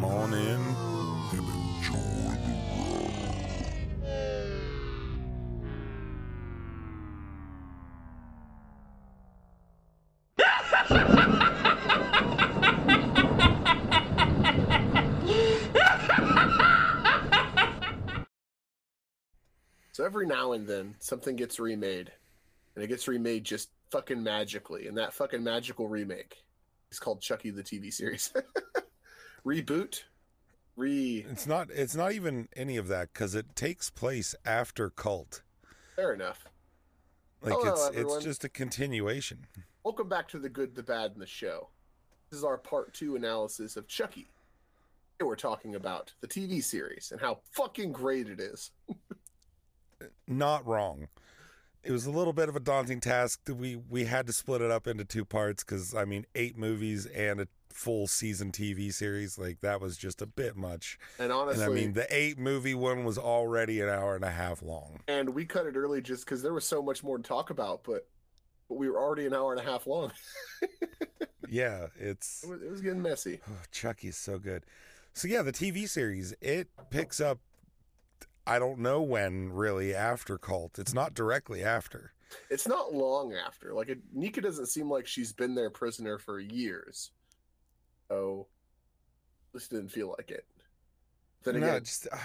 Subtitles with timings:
[0.00, 0.60] Come on in
[1.32, 1.98] and enjoy
[2.46, 2.54] the.
[19.90, 22.12] So every now and then something gets remade,
[22.76, 24.86] and it gets remade just fucking magically.
[24.86, 26.44] And that fucking magical remake
[26.92, 28.32] is called Chucky the TV series.
[29.48, 30.02] Reboot,
[30.76, 31.24] re.
[31.26, 31.70] It's not.
[31.70, 35.40] It's not even any of that because it takes place after Cult.
[35.96, 36.44] Fair enough.
[37.40, 38.16] Like Hello, it's everyone.
[38.16, 39.46] it's just a continuation.
[39.84, 41.68] Welcome back to the good, the bad, and the show.
[42.28, 44.28] This is our part two analysis of Chucky.
[45.18, 48.70] Here we're talking about the TV series and how fucking great it is.
[50.28, 51.08] Not wrong.
[51.82, 53.40] It was a little bit of a daunting task.
[53.46, 56.58] that We we had to split it up into two parts because I mean, eight
[56.58, 59.38] movies and a full season TV series.
[59.38, 60.98] Like that was just a bit much.
[61.18, 64.30] And honestly, and I mean, the eight movie one was already an hour and a
[64.30, 65.00] half long.
[65.08, 67.84] and we cut it early just because there was so much more to talk about,
[67.84, 68.06] but
[68.68, 70.12] but we were already an hour and a half long.
[71.50, 73.40] Yeah, it's It was, it was getting messy.
[73.48, 74.64] Oh, Chucky's so good.
[75.14, 77.38] So yeah, the TV series it picks up.
[78.46, 80.78] I don't know when really after Cult.
[80.78, 82.12] It's not directly after.
[82.50, 83.72] It's not long after.
[83.72, 87.10] Like it, Nica doesn't seem like she's been their prisoner for years.
[88.08, 88.46] So
[89.52, 90.46] this didn't feel like it.
[91.44, 92.18] Then No, again, just, I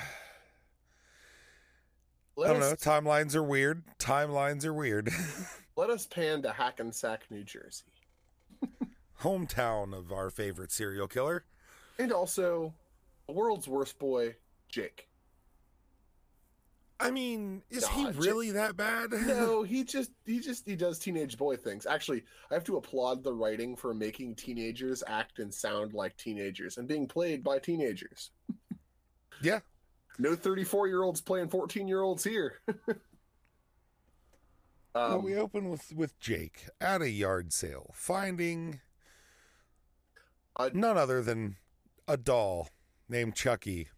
[2.48, 2.74] don't know.
[2.76, 3.84] Timelines are weird.
[4.00, 5.10] Timelines are weird.
[5.76, 7.84] let us pan to Hackensack, New Jersey,
[9.22, 11.46] Hometown of our favorite serial killer.
[12.00, 12.74] and also
[13.28, 14.36] the world's worst boy,
[14.70, 15.08] Jake.
[17.04, 19.12] I mean, is he Nah, really that bad?
[19.28, 21.86] No, he just he just he does teenage boy things.
[21.86, 26.78] Actually, I have to applaud the writing for making teenagers act and sound like teenagers
[26.78, 28.32] and being played by teenagers.
[29.42, 29.60] Yeah.
[30.18, 32.62] No 34 year olds playing 14 year olds here.
[34.96, 38.80] well, um, we open with with Jake at a yard sale, finding
[40.58, 41.58] A- none other than
[42.08, 42.70] a doll
[43.10, 43.90] named Chucky,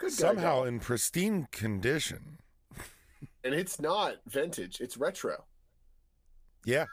[0.00, 0.64] good somehow doll.
[0.64, 2.38] in pristine condition.
[3.44, 5.44] and it's not vintage; it's retro.
[6.64, 6.86] Yeah,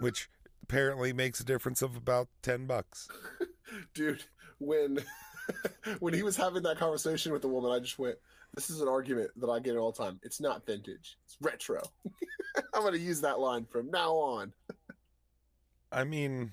[0.00, 0.30] which
[0.62, 3.08] apparently makes a difference of about ten bucks.
[3.94, 4.24] Dude,
[4.58, 5.00] when
[5.98, 8.16] when he was having that conversation with the woman, I just went,
[8.54, 10.20] "This is an argument that I get all the time.
[10.22, 11.82] It's not vintage; it's retro."
[12.74, 14.52] I'm going to use that line from now on.
[15.90, 16.52] I mean,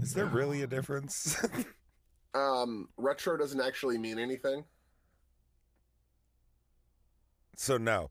[0.00, 1.42] is there really a difference?
[2.34, 4.64] Um, retro doesn't actually mean anything.
[7.56, 8.10] So no.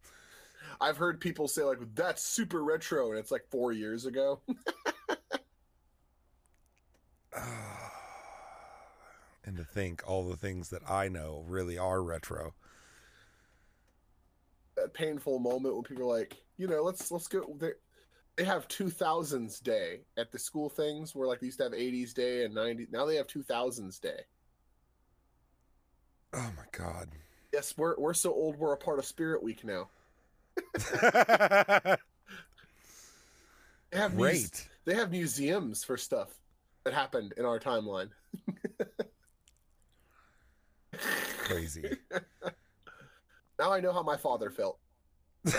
[0.81, 4.41] I've heard people say like that's super retro and it's like 4 years ago.
[9.45, 12.53] and to think all the things that I know really are retro.
[14.75, 17.71] that painful moment when people are like, you know, let's let's go they
[18.35, 22.13] they have 2000s day at the school things where like they used to have 80s
[22.13, 24.21] day and 90s now they have 2000s day.
[26.33, 27.09] Oh my god.
[27.55, 29.87] Yes, we're we're so old we're a part of Spirit Week now.
[33.91, 34.69] They have muse- Great.
[34.83, 36.27] they have museums for stuff
[36.83, 38.09] that happened in our timeline.
[41.37, 41.97] Crazy.
[43.57, 44.79] Now I know how my father felt.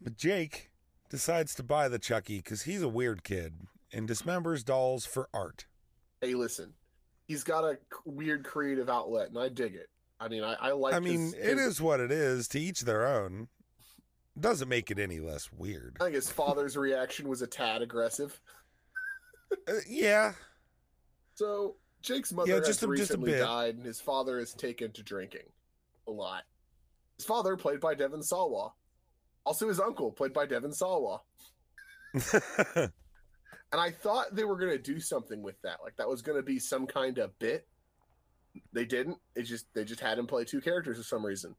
[0.00, 0.70] But Jake
[1.10, 3.54] decides to buy the Chucky because he's a weird kid
[3.92, 5.66] and dismembers dolls for art.
[6.20, 6.74] Hey, listen,
[7.28, 9.88] he's got a weird creative outlet, and I dig it.
[10.18, 10.94] I mean, I, I like.
[10.94, 12.48] I mean, his- it his- is what it is.
[12.48, 13.46] To each their own.
[14.38, 15.96] Doesn't make it any less weird.
[16.00, 18.40] I think his father's reaction was a tad aggressive.
[19.66, 20.34] Uh, yeah,
[21.34, 23.40] So Jake's mother Yeah, just just a recently bit.
[23.40, 25.46] died, and his father is taken to drinking
[26.06, 26.44] a lot.
[27.16, 28.72] His father, played by Devon Sawa,
[29.44, 31.20] also his uncle, played by Devon Sawa.
[33.72, 36.38] And I thought they were going to do something with that, like that was going
[36.38, 37.66] to be some kind of bit.
[38.72, 39.18] They didn't.
[39.36, 41.54] It just they just had him play two characters for some reason.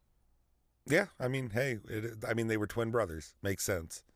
[0.88, 1.06] yeah.
[1.20, 3.36] I mean, hey, it, I mean, they were twin brothers.
[3.44, 4.04] Makes sense.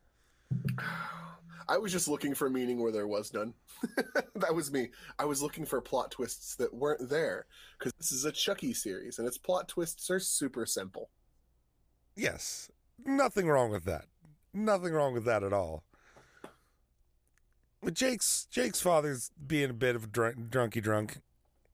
[1.70, 3.54] I was just looking for meaning where there was none.
[4.36, 4.90] that was me.
[5.18, 7.46] I was looking for plot twists that weren't there
[7.78, 11.10] because this is a Chucky series and its plot twists are super simple.
[12.16, 12.70] Yes,
[13.06, 14.06] nothing wrong with that.
[14.54, 15.84] Nothing wrong with that at all.
[17.84, 21.18] But Jake's Jake's father's being a bit of a drunk, drunky drunk,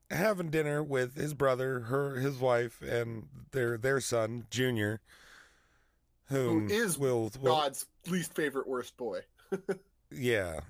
[0.09, 5.01] having dinner with his brother, her his wife, and their their son Junior,
[6.29, 9.21] Who is will, will God's least favorite worst boy.
[10.11, 10.61] yeah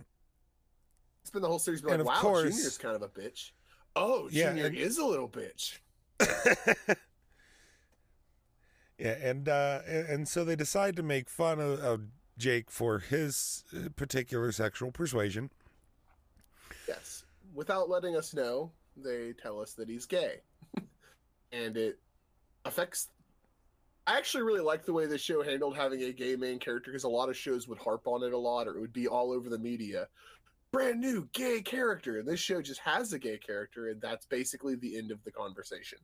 [1.21, 1.81] It's been the whole series.
[1.81, 3.51] Been And like, of wow, course- Junior's kind of a bitch.
[3.95, 5.77] Oh, Yeah, Junior and- is a little bitch.
[8.97, 12.01] yeah, and uh, and and so they decide to make fun of, of
[12.39, 15.51] Jake for his uh, particular sexual persuasion.
[16.87, 17.23] Yes.
[17.53, 20.37] Without letting us know, they tell us that he's gay.
[21.51, 21.99] and it
[22.65, 23.09] affects.
[24.07, 27.03] I actually really like the way this show handled having a gay main character because
[27.03, 29.31] a lot of shows would harp on it a lot or it would be all
[29.31, 30.07] over the media.
[30.71, 32.17] Brand new gay character.
[32.17, 35.31] And this show just has a gay character, and that's basically the end of the
[35.31, 35.99] conversation.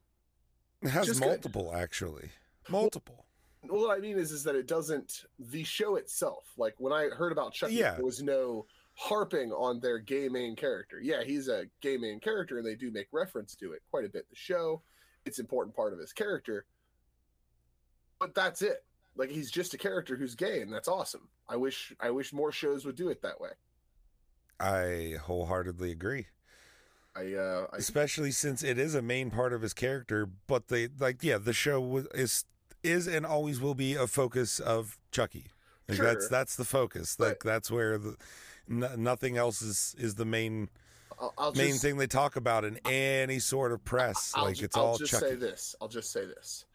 [0.82, 1.30] It has Just good.
[1.30, 2.30] multiple, actually,
[2.70, 3.26] multiple.
[3.70, 5.26] What I mean is, is that it doesn't.
[5.40, 7.96] The show itself, like when I heard about Chucky, Yeah.
[7.96, 11.00] there was no harping on their gay main character.
[11.02, 14.10] Yeah, he's a gay main character, and they do make reference to it quite a
[14.10, 14.20] bit.
[14.24, 14.82] in The show,
[15.26, 16.66] it's an important part of his character,
[18.20, 18.86] but that's it.
[19.18, 21.30] Like he's just a character who's gay, and that's awesome.
[21.48, 23.52] I wish, I wish more shows would do it that way.
[24.60, 26.28] I wholeheartedly agree.
[27.16, 30.26] I, uh, I especially since it is a main part of his character.
[30.48, 32.44] But they like, yeah, the show was- is
[32.86, 35.48] is and always will be a focus of Chucky.
[35.90, 36.30] Like that's Sure.
[36.30, 37.16] that's the focus.
[37.18, 38.16] But- Like that's where the
[38.70, 40.70] n- nothing else is is the main
[41.20, 44.32] I'll, I'll main just, thing they talk about in any sort of press.
[44.36, 45.26] I'll like it's I'll all just Chucky.
[45.30, 45.76] say this.
[45.82, 46.66] I'll just say this.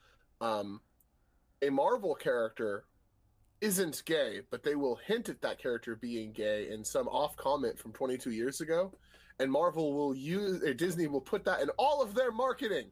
[0.40, 0.80] Um,
[1.62, 2.84] a Marvel character
[3.60, 7.78] isn't gay, but they will hint at that character being gay in some off comment
[7.78, 8.90] from 22 years ago,
[9.38, 12.90] and Marvel will use or Disney will put that in all of their marketing,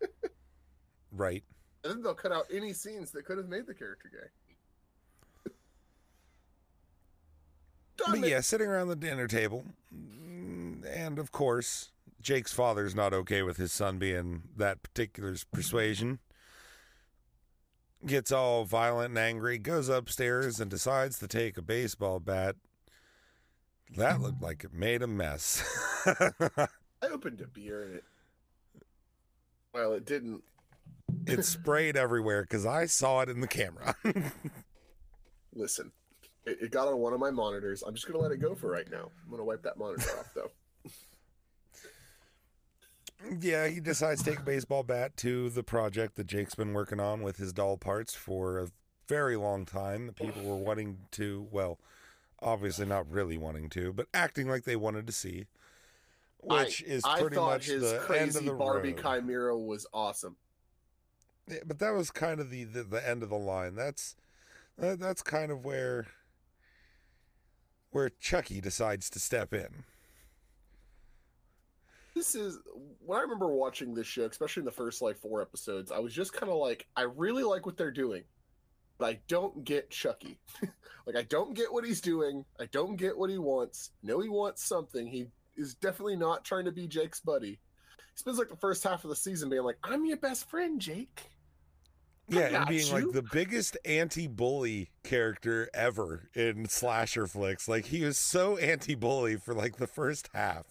[1.10, 1.42] Right.
[1.84, 5.50] And then they'll cut out any scenes that could have made the character gay.
[8.08, 8.28] But it.
[8.28, 9.64] yeah, sitting around the dinner table,
[9.94, 16.18] mm, and of course, Jake's father's not okay with his son being that particular persuasion.
[18.04, 22.56] Gets all violent and angry, goes upstairs and decides to take a baseball bat.
[23.96, 25.62] That looked like it made a mess.
[26.06, 26.66] I
[27.02, 28.04] opened a beer and it.
[29.72, 30.42] Well, it didn't.
[31.26, 33.94] It sprayed everywhere because I saw it in the camera.
[35.54, 35.92] Listen,
[36.44, 37.82] it, it got on one of my monitors.
[37.86, 39.10] I'm just gonna let it go for right now.
[39.24, 40.50] I'm gonna wipe that monitor off though.
[43.40, 47.00] yeah, he decides to take a baseball bat to the project that Jake's been working
[47.00, 48.68] on with his doll parts for a
[49.08, 50.06] very long time.
[50.06, 51.78] The people were wanting to, well,
[52.42, 55.46] obviously not really wanting to, but acting like they wanted to see,
[56.40, 59.02] which is I pretty thought much his the end of crazy the Barbie road.
[59.02, 60.36] Chimera was awesome.
[61.46, 63.74] But that was kind of the, the the end of the line.
[63.74, 64.16] That's
[64.78, 66.06] that, that's kind of where
[67.90, 69.84] where Chucky decides to step in.
[72.14, 72.58] This is
[73.04, 75.92] when I remember watching this show, especially in the first like four episodes.
[75.92, 78.22] I was just kind of like, I really like what they're doing,
[78.98, 80.38] but I don't get Chucky.
[81.06, 82.44] like, I don't get what he's doing.
[82.60, 83.90] I don't get what he wants.
[84.02, 85.06] No, he wants something.
[85.06, 85.26] He
[85.56, 87.60] is definitely not trying to be Jake's buddy.
[87.96, 90.80] He spends like the first half of the season being like, "I'm your best friend,
[90.80, 91.33] Jake."
[92.30, 92.92] I Yeah, and being you.
[92.92, 97.68] like the biggest anti-bully character ever in slasher flicks.
[97.68, 100.66] Like he was so anti-bully for like the first half.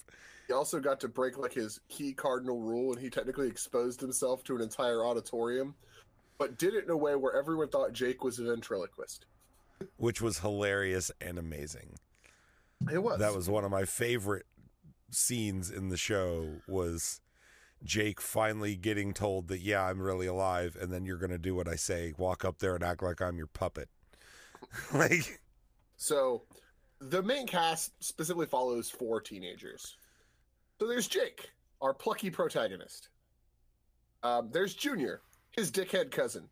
[0.47, 4.43] He also got to break like his key cardinal rule, and he technically exposed himself
[4.45, 5.75] to an entire auditorium,
[6.37, 9.25] but did it in a way where everyone thought Jake was a ventriloquist.
[9.97, 11.95] which was hilarious and amazing.
[12.91, 13.19] It was.
[13.19, 14.45] That was one of my favorite
[15.11, 17.21] scenes in the show was
[17.83, 21.55] Jake finally getting told that yeah, I'm really alive and then you're going to do
[21.55, 23.89] what I say, walk up there and act like I'm your puppet.
[24.93, 25.41] like
[25.97, 26.43] So,
[26.99, 29.97] the main cast specifically follows four teenagers.
[30.79, 31.49] So there's Jake,
[31.81, 33.09] our plucky protagonist.
[34.23, 35.21] Um, there's Junior,
[35.51, 36.47] his dickhead cousin.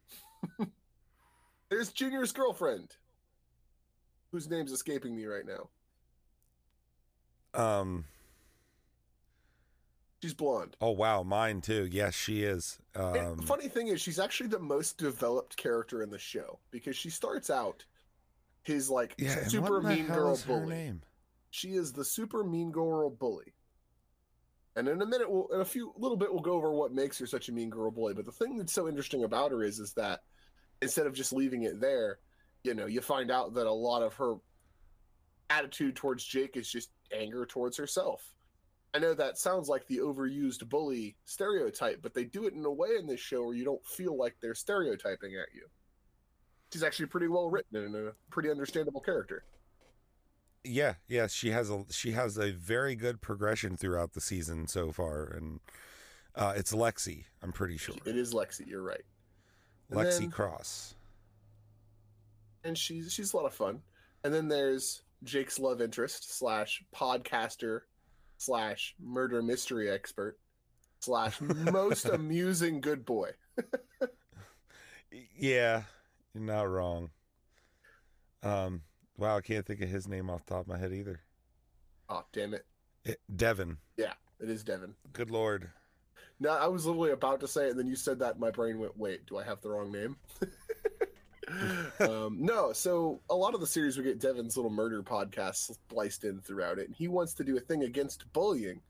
[1.69, 2.95] there's Junior's girlfriend,
[4.31, 5.69] whose name's escaping me right now.
[7.53, 8.05] um
[10.21, 10.75] She's blonde.
[10.81, 11.87] oh wow, mine too.
[11.91, 12.77] Yes, she is.
[12.95, 17.09] Um funny thing is, she's actually the most developed character in the show because she
[17.09, 17.85] starts out
[18.63, 20.67] his like yeah, super mean girl bully.
[20.67, 21.01] name?
[21.49, 23.53] She is the super mean girl bully.
[24.75, 27.19] And in a minute, we'll, in a few little bit, we'll go over what makes
[27.19, 28.13] her such a mean girl bully.
[28.13, 30.21] But the thing that's so interesting about her is, is that
[30.81, 32.19] instead of just leaving it there,
[32.63, 34.35] you know, you find out that a lot of her
[35.49, 38.23] attitude towards Jake is just anger towards herself.
[38.93, 42.71] I know that sounds like the overused bully stereotype, but they do it in a
[42.71, 45.67] way in this show where you don't feel like they're stereotyping at you.
[46.73, 49.43] She's actually pretty well written and a pretty understandable character.
[50.63, 54.91] Yeah, yeah, she has a she has a very good progression throughout the season so
[54.91, 55.59] far and
[56.35, 57.95] uh it's Lexy, I'm pretty sure.
[58.05, 59.01] It is Lexy, you're right.
[59.89, 60.95] And Lexy then- Cross.
[62.63, 63.81] and she's she's a lot of fun.
[64.23, 67.81] And then there's Jake's love interest slash podcaster
[68.41, 70.39] slash murder mystery expert
[70.99, 73.29] slash most amusing good boy.
[75.37, 75.83] Yeah,
[76.33, 77.09] you're not wrong.
[78.43, 78.83] Um,
[79.17, 81.19] wow, I can't think of his name off the top of my head either.
[82.07, 82.65] Oh, damn it.
[83.03, 83.77] It, Devon.
[83.97, 84.95] Yeah, it is Devon.
[85.11, 85.69] Good lord.
[86.39, 88.51] No, I was literally about to say it, and then you said that, and my
[88.51, 90.15] brain went, wait, do I have the wrong name?
[91.99, 96.23] um, no, so a lot of the series we get Devon's little murder podcast spliced
[96.23, 98.81] in throughout it, and he wants to do a thing against bullying.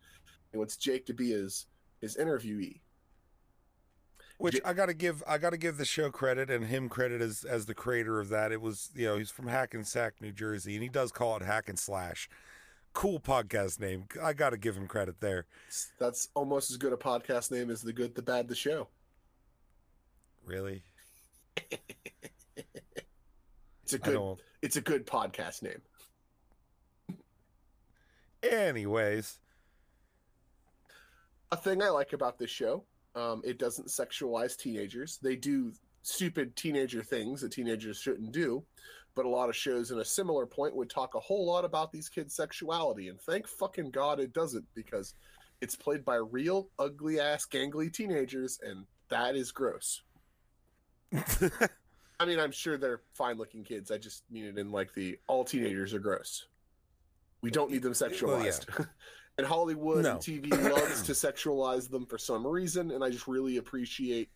[0.52, 1.68] He wants Jake to be his
[2.02, 2.80] his interviewee.
[4.38, 7.44] Which J- I gotta give I gotta give the show credit and him credit as
[7.44, 8.52] as the creator of that.
[8.52, 11.70] It was you know he's from Hackensack, New Jersey, and he does call it Hack
[11.70, 12.28] and Slash.
[12.94, 14.06] Cool podcast name.
[14.22, 15.46] I gotta give him credit there.
[16.00, 18.88] That's almost as good a podcast name as the good, the bad, the show.
[20.44, 20.82] Really,
[23.94, 25.82] It's a good, it's a good podcast name.
[28.42, 29.40] Anyways,
[31.52, 35.20] a thing I like about this show, um, it doesn't sexualize teenagers.
[35.22, 38.64] They do stupid teenager things that teenagers shouldn't do,
[39.14, 41.92] but a lot of shows in a similar point would talk a whole lot about
[41.92, 43.10] these kids' sexuality.
[43.10, 45.16] And thank fucking God it doesn't because
[45.60, 50.02] it's played by real ugly ass gangly teenagers, and that is gross.
[52.22, 53.90] I mean, I'm sure they're fine looking kids.
[53.90, 56.46] I just mean it in like the all teenagers are gross.
[57.42, 58.68] We don't need them sexualized.
[58.78, 58.86] Well, yeah.
[59.40, 60.12] and Hollywood No.
[60.12, 64.30] and TV loves to sexualize them for some reason, and I just really appreciate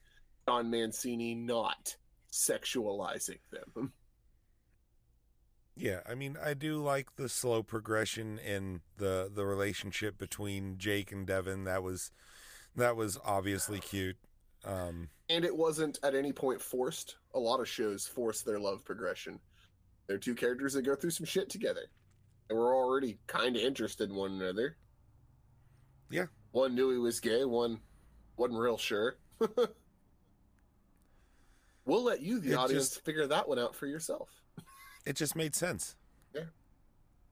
[0.48, 1.96] Don Mancini not
[2.32, 3.94] sexualizing them.
[5.75, 11.12] yeah, I mean, I do like the slow progression in the the relationship between Jake
[11.12, 11.65] and Devon.
[11.65, 12.10] That was
[12.75, 14.18] that was obviously cute.
[14.65, 17.18] Um, And it wasn't at any point forced.
[17.36, 19.39] A lot of shows force their love progression.
[20.08, 21.84] They're two characters that go through some shit together.
[22.50, 24.77] And we're already kind of interested in one another.
[26.10, 26.25] Yeah.
[26.51, 27.80] One knew he was gay, one
[28.38, 29.18] wasn't real sure.
[31.86, 34.30] we'll let you, the It audience, just- figure that one out for yourself.
[35.06, 35.96] it just made sense.
[36.34, 36.44] Yeah.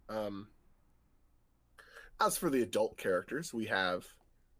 [0.09, 0.47] Um,
[2.19, 4.05] as for the adult characters, we have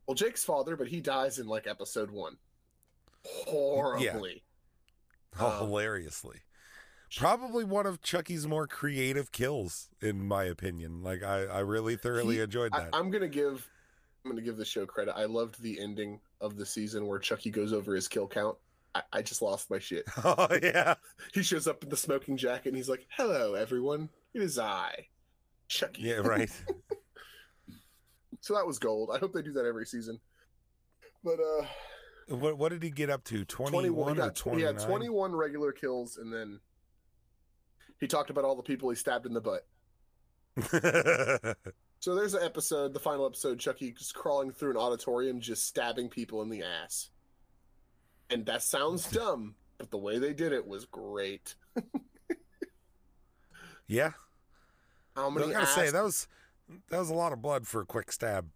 [0.08, 2.38] well Jake's father, but he dies in like episode one.
[3.26, 4.44] Horribly.
[5.40, 6.42] Oh, hilariously.
[7.16, 11.04] Probably one of Chucky's more creative kills, in my opinion.
[11.04, 12.90] Like I, I really thoroughly He- enjoyed I, that.
[12.94, 13.70] I'm gonna give
[14.25, 15.13] I'm gonna give the show credit.
[15.16, 18.58] I loved the ending of the season where Chucky goes over his kill count.
[18.96, 20.06] I, I just lost my shit.
[20.24, 20.96] oh yeah.
[21.34, 24.10] He shows up in the smoking jacket and he's like, "Hello, everyone.
[24.34, 25.08] It is I,
[25.68, 26.50] Chucky." Yeah, right.
[28.42, 29.10] So that was gold.
[29.13, 30.20] I hope they do that every season.
[31.24, 31.66] But uh,
[32.27, 33.46] what what did he get up to?
[33.46, 36.60] 21, 21 he or he had 21 regular kills and then
[38.00, 39.65] he talked about all the people he stabbed in the butt
[42.00, 46.10] so there's an episode the final episode chucky just crawling through an auditorium just stabbing
[46.10, 47.10] people in the ass
[48.30, 51.56] and that sounds dumb but the way they did it was great
[53.88, 54.12] yeah.
[55.15, 56.27] how I many was gonna ass say that was
[56.89, 58.50] that was a lot of blood for a quick stab.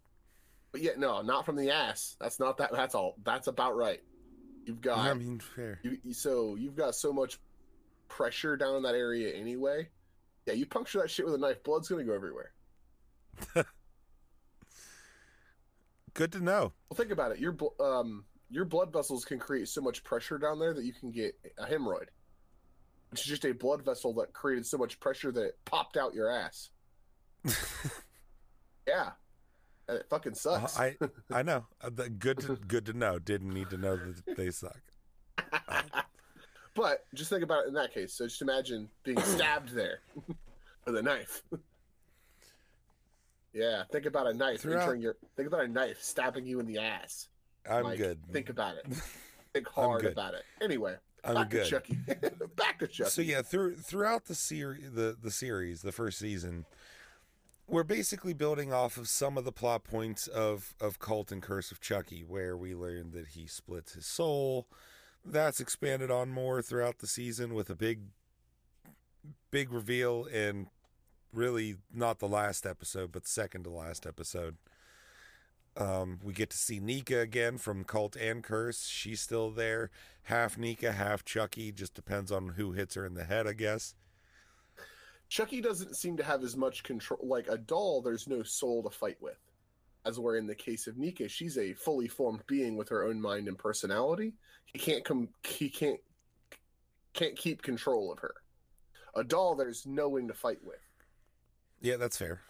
[0.72, 4.00] But yeah no not from the ass that's not that that's all that's about right
[4.66, 5.80] you've got I mean, fair.
[5.82, 7.38] You, so you've got so much
[8.08, 9.88] pressure down in that area anyway.
[10.46, 12.52] Yeah, you puncture that shit with a knife, blood's gonna go everywhere.
[16.14, 16.72] Good to know.
[16.88, 17.38] Well, think about it.
[17.38, 21.10] Your um your blood vessels can create so much pressure down there that you can
[21.10, 22.08] get a hemorrhoid,
[23.10, 26.14] which is just a blood vessel that created so much pressure that it popped out
[26.14, 26.70] your ass.
[28.88, 29.10] Yeah,
[29.88, 30.78] and it fucking sucks.
[30.78, 30.96] I
[31.32, 31.66] I know.
[31.80, 33.18] Uh, Good to, good to know.
[33.18, 34.80] Didn't need to know that they suck.
[36.74, 38.12] but just think about it in that case.
[38.12, 40.00] So just imagine being stabbed there
[40.84, 41.42] with a knife.
[43.52, 45.16] yeah, think about a knife Throughout- entering your.
[45.36, 47.28] Think about a knife stabbing you in the ass.
[47.68, 47.98] I'm Mike.
[47.98, 48.18] good.
[48.32, 48.86] Think about it.
[49.52, 50.42] Think hard about it.
[50.62, 51.64] Anyway, I'm back good.
[51.64, 51.98] to Chucky.
[52.56, 53.10] back to Chucky.
[53.10, 56.64] So yeah, through throughout the series, the the series, the first season,
[57.68, 61.70] we're basically building off of some of the plot points of of Cult and Curse
[61.70, 64.66] of Chucky, where we learn that he splits his soul.
[65.24, 68.00] That's expanded on more throughout the season with a big,
[69.50, 70.68] big reveal in
[71.32, 74.56] really not the last episode, but second to last episode.
[75.76, 78.86] Um, we get to see Nica again from Cult and Curse.
[78.86, 79.90] She's still there.
[80.22, 81.70] Half Nica, half Chucky.
[81.70, 83.94] Just depends on who hits her in the head, I guess.
[85.28, 87.20] Chucky doesn't seem to have as much control.
[87.22, 89.38] Like a doll, there's no soul to fight with.
[90.06, 93.20] As where in the case of Nica, she's a fully formed being with her own
[93.20, 94.32] mind and personality.
[94.64, 95.28] He can't come.
[95.44, 96.00] He can't
[97.12, 98.34] can't keep control of her.
[99.16, 100.76] A doll, there's no one to fight with.
[101.80, 102.40] Yeah, that's fair.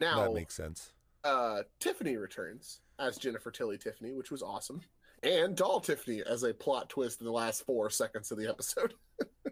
[0.00, 0.92] Now, that makes sense.
[1.24, 4.80] uh, Tiffany returns as Jennifer Tilly Tiffany, which was awesome,
[5.22, 8.94] and Doll Tiffany as a plot twist in the last four seconds of the episode.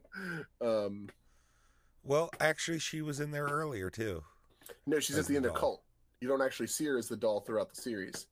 [0.60, 1.08] um,
[2.02, 4.22] Well, actually, she was in there earlier too.
[4.86, 5.54] no, she's at the the end of.
[5.54, 5.82] Cult.
[6.20, 8.26] You don't actually see her as the doll throughout the series.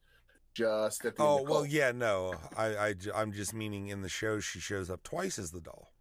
[0.55, 4.03] Just at the Oh end of well, yeah, no, I, I, am just meaning in
[4.03, 5.93] the show she shows up twice as the doll.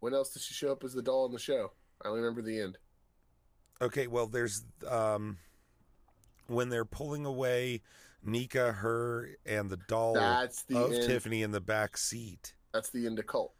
[0.00, 1.72] When else does she show up as the doll in the show?
[2.02, 2.78] I only remember the end.
[3.80, 5.38] Okay, well, there's um,
[6.48, 7.82] when they're pulling away
[8.24, 11.06] Nica, her, and the doll That's the of end.
[11.06, 12.54] Tiffany in the back seat.
[12.72, 13.52] That's the end of Cult.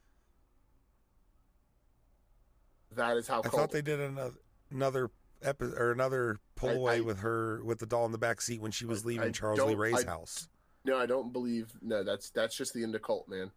[2.97, 4.35] That is how I thought they did another
[4.71, 5.11] another
[5.43, 8.41] epi- or another pull I- away I- with her with the doll in the back
[8.41, 10.49] seat when she was leaving I Charles Lee Ray's house.
[10.85, 11.73] No, I don't believe.
[11.81, 13.51] No, that's that's just the end of Cult, man.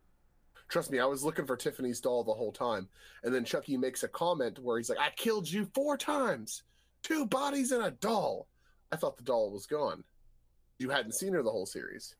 [0.68, 2.88] Trust me, I was looking for Tiffany's doll the whole time,
[3.24, 6.63] and then Chucky makes a comment where he's like, "I killed you four times,
[7.04, 8.48] two bodies and a doll."
[8.92, 10.04] I thought the doll was gone.
[10.80, 12.15] You hadn't seen her the whole series,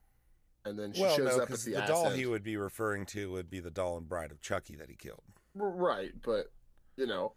[0.64, 2.16] and then she well, shows no, up at the, the, doll end.
[2.16, 4.96] he would be referring to would be the doll and Bride of Chucky that he
[4.96, 5.24] killed.
[5.56, 6.52] Right, but
[6.98, 7.34] you know,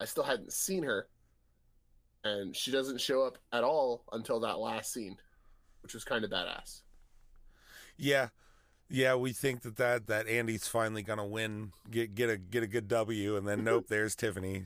[0.00, 1.08] I still hadn't seen her,
[2.24, 5.16] and she doesn't show up at all until that last scene,
[5.82, 6.82] which was kind of badass.
[7.96, 8.28] Yeah,
[8.88, 12.66] yeah, we think that that that Andy's finally gonna win, get get a get a
[12.66, 14.64] good W, and then nope, there's Tiffany.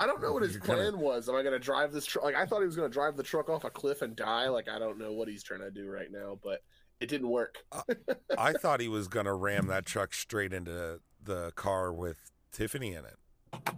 [0.00, 1.28] I don't know what his You're gonna- plan was.
[1.28, 2.24] Am I to drive this truck?
[2.24, 4.48] Like I thought he was to drive the truck off a cliff and die.
[4.48, 6.60] Like I don't know what he's trying to do right now, but
[7.00, 7.58] it didn't work.
[7.72, 7.82] Uh,
[8.38, 12.18] I thought he was gonna ram that truck straight into the car with
[12.52, 13.16] Tiffany in it.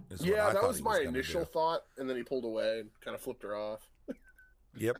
[0.09, 1.45] Is what I yeah, that thought was my initial do.
[1.51, 3.87] thought, and then he pulled away and kind of flipped her off.
[4.79, 4.97] Yep.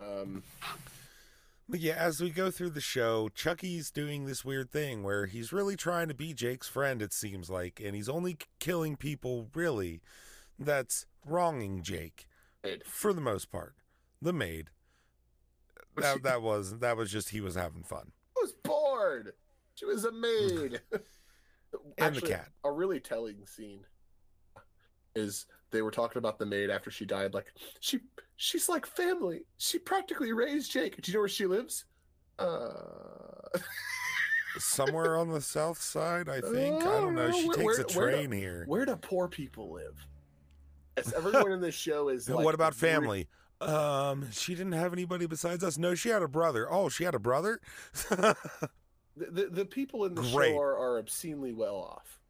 [0.00, 0.42] Um,
[1.68, 5.52] But yeah, as we go through the show, Chucky's doing this weird thing where he's
[5.54, 10.02] really trying to be Jake's friend, it seems like, and he's only killing people, really,
[10.58, 12.26] that's wronging Jake
[12.62, 12.82] Maid.
[12.84, 13.74] for the most part.
[14.20, 14.68] The maid.
[15.96, 18.12] That, that was that was just he was having fun.
[18.38, 19.32] I was bored.
[19.74, 20.80] She was a maid.
[21.98, 22.48] And the cat.
[22.64, 23.80] A really telling scene
[25.14, 27.34] is they were talking about the maid after she died.
[27.34, 28.00] Like she,
[28.36, 29.42] she's like family.
[29.58, 31.00] She practically raised Jake.
[31.00, 31.84] Do you know where she lives?
[32.38, 32.70] Uh,
[34.58, 36.82] Somewhere on the south side, I think.
[36.82, 37.30] I Oh, don't know.
[37.30, 38.64] She where- takes a where- where train here.
[38.66, 40.06] where do poor people live?
[40.96, 42.28] As everyone in this show is.
[42.28, 43.28] Like, what about family?
[43.60, 45.76] Um, she didn't have anybody besides us.
[45.78, 46.66] No, she had a brother.
[46.72, 47.60] Oh, she had a brother.
[49.16, 50.52] The, the, the people in the Great.
[50.52, 52.20] show are, are obscenely well off.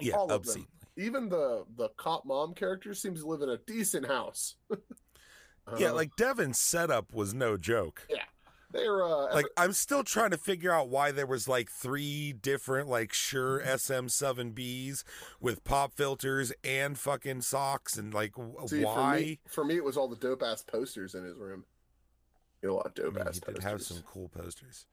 [0.00, 0.66] yeah, All them.
[0.96, 4.56] Even the the cop mom character seems to live in a decent house.
[5.78, 8.06] Yeah, Uh, like Devon's setup was no joke.
[8.10, 8.18] Yeah.
[8.70, 12.86] They're uh, Like I'm still trying to figure out why there was like three different
[12.86, 15.04] like Shure SM7Bs
[15.40, 18.34] with pop filters and fucking socks and like
[18.66, 19.20] See, For why?
[19.20, 21.64] me, for me, it was all the dope ass posters in his room.
[22.62, 24.84] A lot of I dope mean, ass he did have some cool posters.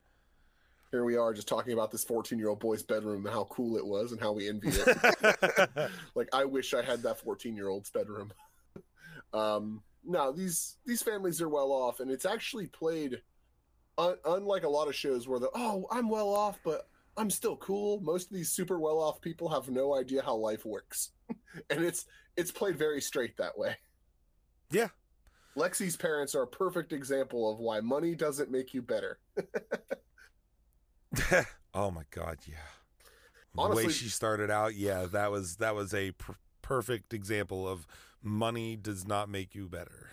[0.92, 4.12] Here we are, just talking about this fourteen-year-old boy's bedroom and how cool it was
[4.12, 5.92] and how we envy it.
[6.16, 8.34] like, I wish I had that fourteen-year-old's bedroom.
[9.34, 13.22] um, no, these these families are well off, and it's actually played.
[13.98, 17.58] Un- unlike a lot of shows where the oh I'm well off, but I'm still
[17.58, 18.00] cool.
[18.02, 21.12] Most of these super well off people have no idea how life works,
[21.70, 22.06] and it's
[22.38, 23.76] it's played very straight that way.
[24.72, 24.88] yeah,
[25.56, 29.20] Lexy's parents are a perfect example of why money doesn't make you better.
[31.74, 32.56] oh my god, yeah.
[33.56, 37.88] the way she started out, yeah, that was that was a pr- perfect example of
[38.24, 40.10] money does not make you better.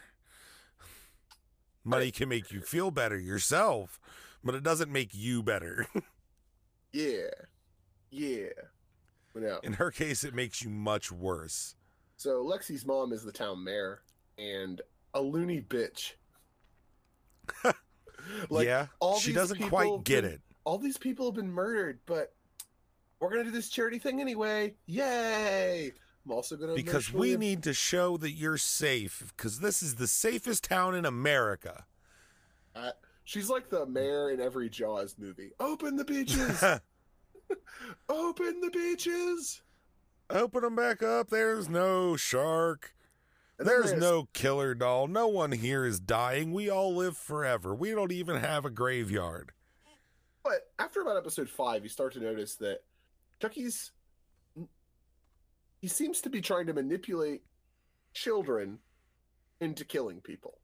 [1.84, 3.98] Money can make you feel better yourself,
[4.44, 5.86] but it doesn't make you better.
[6.90, 7.28] Yeah,
[8.10, 8.48] yeah.
[9.34, 9.60] No.
[9.62, 11.76] In her case, it makes you much worse.
[12.16, 14.00] So Lexy's mom is the town mayor
[14.38, 14.80] and
[15.12, 16.14] a loony bitch.
[18.50, 20.42] Like, yeah, all she doesn't quite get it.
[20.68, 22.34] All these people have been murdered, but
[23.20, 24.74] we're gonna do this charity thing anyway.
[24.84, 25.92] Yay!
[26.26, 29.94] I'm also gonna Because emotionally- we need to show that you're safe, because this is
[29.94, 31.86] the safest town in America.
[32.74, 32.90] Uh,
[33.24, 35.52] she's like the mayor in every Jaws movie.
[35.58, 36.62] Open the beaches.
[38.10, 39.62] Open the beaches.
[40.28, 41.30] Open them back up.
[41.30, 42.94] There's no shark.
[43.56, 45.06] There's there's- no killer doll.
[45.08, 46.52] No one here is dying.
[46.52, 47.74] We all live forever.
[47.74, 49.52] We don't even have a graveyard.
[50.42, 52.78] But after about episode five, you start to notice that
[53.40, 53.92] Chucky's
[55.80, 57.42] he seems to be trying to manipulate
[58.12, 58.78] children
[59.60, 60.58] into killing people.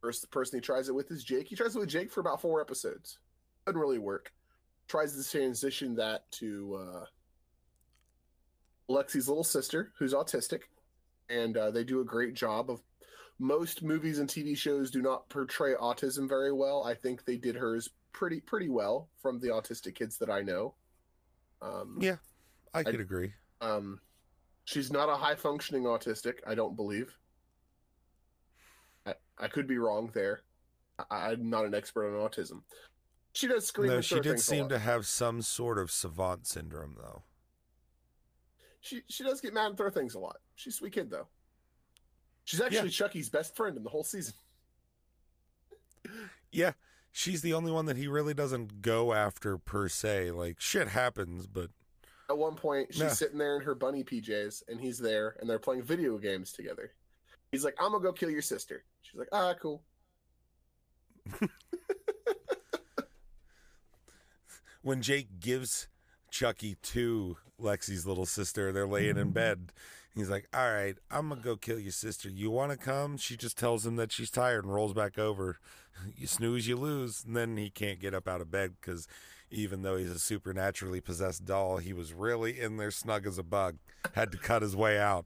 [0.00, 1.48] First, the person he tries it with is Jake.
[1.48, 3.18] He tries it with Jake for about four episodes.
[3.66, 4.32] Doesn't really work.
[4.88, 7.04] Tries to transition that to uh,
[8.92, 10.62] Lexy's little sister, who's autistic,
[11.30, 12.82] and uh, they do a great job of
[13.38, 16.84] most movies and TV shows do not portray autism very well.
[16.84, 20.74] I think they did hers pretty pretty well from the autistic kids that I know.
[21.60, 22.16] Um, Yeah,
[22.72, 23.34] I could agree.
[23.60, 24.00] Um,
[24.64, 26.36] she's not a high functioning autistic.
[26.46, 27.14] I don't believe.
[29.04, 30.42] I, I could be wrong there.
[31.10, 32.62] I, I'm not an expert on autism.
[33.34, 33.90] She does scream.
[33.90, 37.24] No, she did seem to have some sort of savant syndrome, though.
[38.80, 40.36] She she does get mad and throw things a lot.
[40.54, 41.26] She's a sweet kid though.
[42.44, 44.34] She's actually Chucky's best friend in the whole season.
[46.52, 46.72] Yeah,
[47.16, 50.32] she's the only one that he really doesn't go after per se.
[50.32, 51.70] Like shit happens, but
[52.28, 53.08] At one point, she's Yeah.
[53.10, 56.92] sitting there in her bunny PJs, and he's there, and they're playing video games together.
[57.52, 59.84] He's like, "I'm gonna go kill your sister." She's like, "Ah, cool."
[64.82, 65.86] when Jake gives
[66.30, 69.72] Chucky to Lexy's little sister, they're laying in bed.
[70.14, 72.28] He's like, "All right, I'm gonna go kill your sister.
[72.28, 75.58] You want to come?" She just tells him that she's tired and rolls back over.
[76.16, 77.24] You snooze, you lose.
[77.24, 79.06] And then he can't get up out of bed because
[79.50, 83.42] even though he's a supernaturally possessed doll, he was really in there snug as a
[83.42, 83.76] bug.
[84.14, 85.24] Had to cut his way out,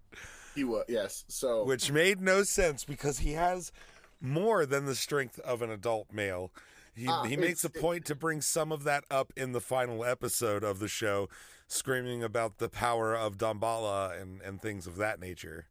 [0.54, 1.24] He was yes.
[1.28, 3.72] So which made no sense because he has
[4.20, 6.52] more than the strength of an adult male.
[6.94, 10.04] He, Ah, he makes a point to bring some of that up in the final
[10.04, 11.28] episode of the show,
[11.68, 15.66] screaming about the power of Damballa and, and things of that nature.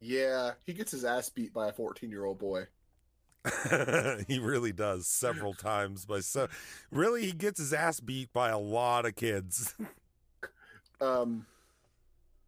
[0.00, 2.66] yeah, he gets his ass beat by a 14 year old boy.
[4.28, 6.48] he really does several times by so
[6.90, 9.74] really he gets his ass beat by a lot of kids
[10.98, 11.44] Um,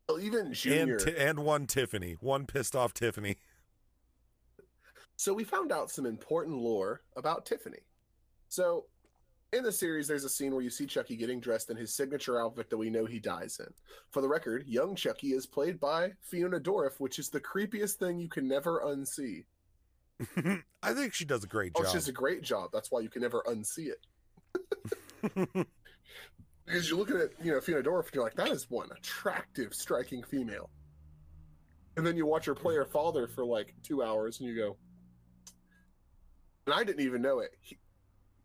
[0.08, 0.96] well, even Junior.
[0.96, 3.36] and Ti- and one Tiffany one pissed off Tiffany
[5.16, 7.80] So we found out some important lore about Tiffany.
[8.48, 8.86] So
[9.52, 12.40] in the series, there's a scene where you see Chucky getting dressed in his signature
[12.40, 13.72] outfit that we know he dies in.
[14.10, 18.18] For the record, young Chucky is played by Fiona Dourif, which is the creepiest thing
[18.18, 19.44] you can never unsee.
[20.82, 22.70] I think she does a great Oh, job she does a great job.
[22.72, 25.66] That's why you can never unsee it.
[26.68, 29.72] Because you're looking at, you know, Fiona Dourif and you're like, that is one attractive,
[29.72, 30.68] striking female.
[31.96, 34.76] And then you watch her play her father for like two hours and you go,
[36.66, 37.52] and I didn't even know it.
[37.62, 37.78] He,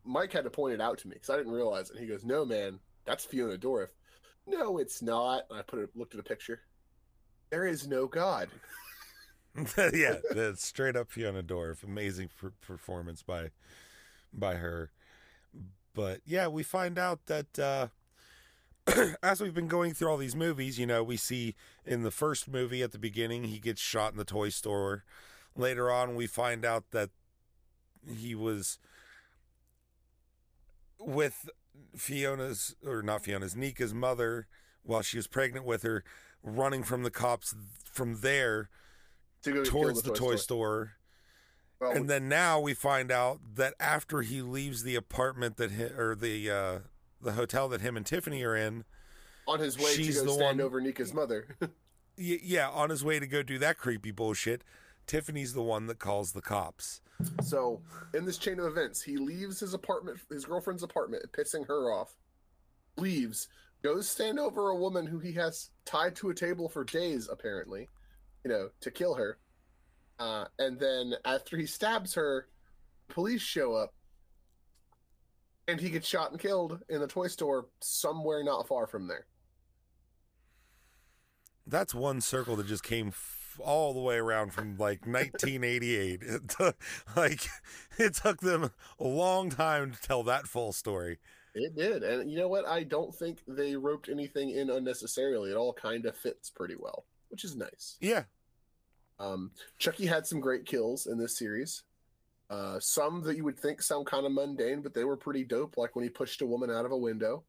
[0.06, 1.98] Mike had to point it out to me because I didn't realize it.
[1.98, 3.88] He goes, no, man, that's Fiona Dourif.
[4.46, 5.42] No, it's not.
[5.50, 6.62] And I put it, looked at a picture.
[7.50, 8.48] There is no God.
[9.92, 11.84] yeah, that's straight up Fiona Dourif.
[11.84, 13.50] Amazing per- performance by
[14.32, 14.90] by her.
[15.94, 17.88] But yeah, we find out that uh,
[19.22, 21.54] as we've been going through all these movies, you know, we see
[21.86, 25.04] in the first movie at the beginning he gets shot in the toy store.
[25.56, 27.10] Later on, we find out that
[28.18, 28.78] he was
[30.98, 31.48] with
[31.96, 34.48] Fiona's or not Fiona's Nica's mother
[34.82, 36.02] while she was pregnant with her,
[36.42, 38.68] running from the cops from there
[39.44, 40.92] To go towards the toy store.
[41.80, 45.84] Well, And then now we find out that after he leaves the apartment that hi,
[45.96, 46.78] or the uh,
[47.20, 48.84] the hotel that him and Tiffany are in,
[49.46, 51.56] on his way she's to go the stand one- over Nica's mother.
[52.16, 54.64] yeah, on his way to go do that creepy bullshit,
[55.06, 57.00] Tiffany's the one that calls the cops.
[57.42, 57.80] So,
[58.12, 62.16] in this chain of events, he leaves his apartment, his girlfriend's apartment, pissing her off.
[62.96, 63.48] Leaves,
[63.82, 67.88] goes stand over a woman who he has tied to a table for days, apparently,
[68.44, 69.38] you know, to kill her.
[70.18, 72.48] Uh, and then after he stabs her,
[73.08, 73.94] police show up,
[75.66, 79.26] and he gets shot and killed in a toy store somewhere not far from there.
[81.66, 86.20] That's one circle that just came f- all the way around from like 1988.
[86.22, 86.76] It took,
[87.16, 87.46] like
[87.98, 91.18] it took them a long time to tell that full story.
[91.54, 92.66] It did, and you know what?
[92.66, 95.52] I don't think they roped anything in unnecessarily.
[95.52, 97.04] It all kind of fits pretty well,
[97.34, 97.96] which is nice.
[98.00, 98.22] Yeah,
[99.18, 101.82] Um, Chucky had some great kills in this series.
[102.48, 105.76] Uh, some that you would think sound kind of mundane, but they were pretty dope.
[105.76, 107.42] Like when he pushed a woman out of a window.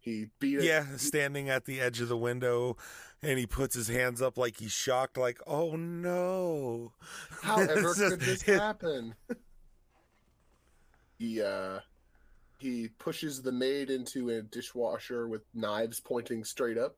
[0.00, 2.78] He beat yeah, standing at the edge of the window,
[3.22, 6.92] and he puts his hands up like he's shocked, like, "Oh no!"
[7.42, 9.14] However just- could this it- happen?
[11.18, 11.80] he uh,
[12.58, 16.96] he pushes the maid into a dishwasher with knives pointing straight up.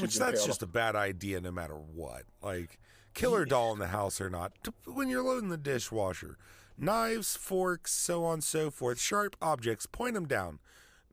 [0.00, 2.22] Which that's just a bad idea, no matter what.
[2.42, 2.78] Like,
[3.14, 4.52] killer doll in the house or not,
[4.86, 6.38] when you're loading the dishwasher,
[6.78, 10.58] knives, forks, so on and so forth, sharp objects, point them down.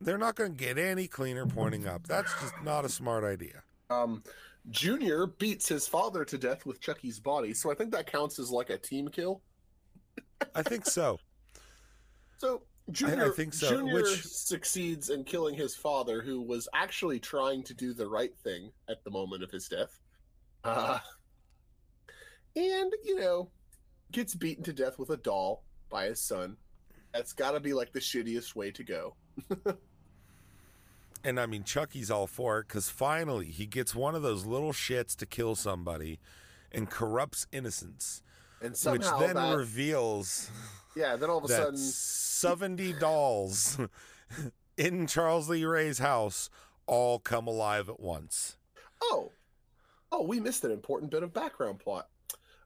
[0.00, 2.06] They're not going to get any cleaner pointing up.
[2.06, 3.62] That's just not a smart idea.
[3.90, 4.22] Um,
[4.70, 8.50] Junior beats his father to death with Chucky's body, so I think that counts as
[8.50, 9.42] like a team kill.
[10.54, 11.18] I think so.
[12.38, 17.62] So Junior, think so, Junior which- succeeds in killing his father, who was actually trying
[17.64, 19.98] to do the right thing at the moment of his death.
[20.64, 20.98] Uh,
[22.56, 23.50] and you know,
[24.12, 26.56] gets beaten to death with a doll by his son.
[27.12, 29.16] That's got to be like the shittiest way to go.
[31.22, 34.72] And I mean, Chucky's all for it because finally he gets one of those little
[34.72, 36.18] shits to kill somebody
[36.72, 38.22] and corrupts innocence,
[38.62, 40.50] And which then that, reveals
[40.94, 43.78] yeah, then all of a that sudden, 70 dolls
[44.76, 46.50] in Charles Lee Ray's house
[46.86, 48.56] all come alive at once.
[49.02, 49.32] oh,
[50.12, 52.08] oh, we missed an important bit of background plot.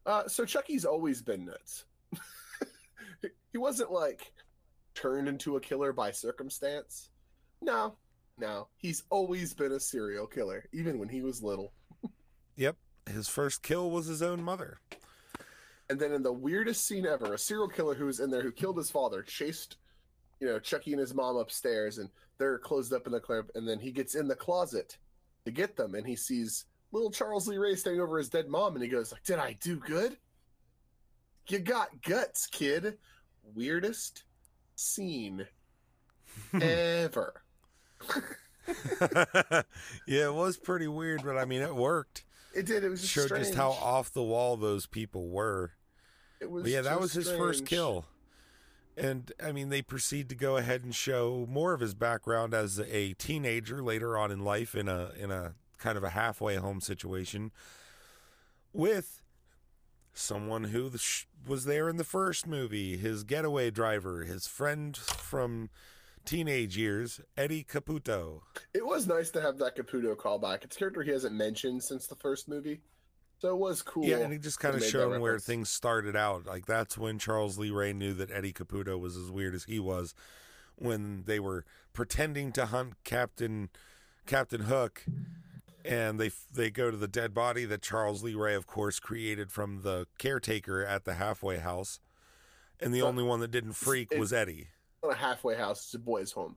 [0.07, 1.85] Uh, so Chucky's always been nuts.
[3.52, 4.33] he wasn't like
[4.94, 7.11] turned into a killer by circumstance.
[7.61, 7.96] No,
[8.38, 11.72] no, he's always been a serial killer, even when he was little.
[12.57, 12.76] Yep.
[13.12, 14.78] His first kill was his own mother.
[15.94, 18.50] And then in the weirdest scene ever, a serial killer who was in there who
[18.50, 19.76] killed his father chased,
[20.40, 23.46] you know, Chucky and his mom upstairs, and they're closed up in the club.
[23.54, 24.98] And then he gets in the closet
[25.44, 28.74] to get them, and he sees little Charles Lee Ray standing over his dead mom,
[28.74, 30.16] and he goes, like, "Did I do good?
[31.46, 32.98] You got guts, kid."
[33.54, 34.24] Weirdest
[34.74, 35.46] scene
[36.61, 37.40] ever.
[40.09, 42.24] yeah, it was pretty weird, but I mean, it worked.
[42.52, 42.83] It did.
[42.83, 43.44] It was just Showed strange.
[43.44, 45.70] just how off the wall those people were.
[46.44, 48.04] It was But yeah, that was his first kill.
[48.98, 52.78] And I mean, they proceed to go ahead and show more of his background as
[52.78, 56.83] a teenager later on in life in a in a kind of a halfway home
[56.83, 57.50] situation
[58.74, 59.22] with
[60.12, 60.90] someone who
[61.46, 65.70] was there in the first movie, his getaway driver, his friend from
[66.26, 68.42] teenage years, Eddie Caputo.
[68.74, 70.62] It was nice to have that Caputo callback.
[70.62, 72.80] It's a character he hasn't mentioned since the first movie,
[73.44, 74.07] so it was cool.
[74.07, 76.46] Yeah, and he just kind of showed where things started out.
[76.46, 79.78] Like that's when Charles Lee Ray knew that Eddie Caputo was as weird as he
[79.78, 80.14] was
[80.76, 83.68] when they were pretending to hunt Captain
[84.24, 85.04] Captain Hook
[85.85, 89.52] and they they go to the dead body that Charles Lee Ray of course created
[89.52, 92.00] from the caretaker at the halfway house.
[92.80, 94.68] And the But only one that didn't freak was Eddie.
[95.02, 96.57] Not a halfway house; it's a boys' home.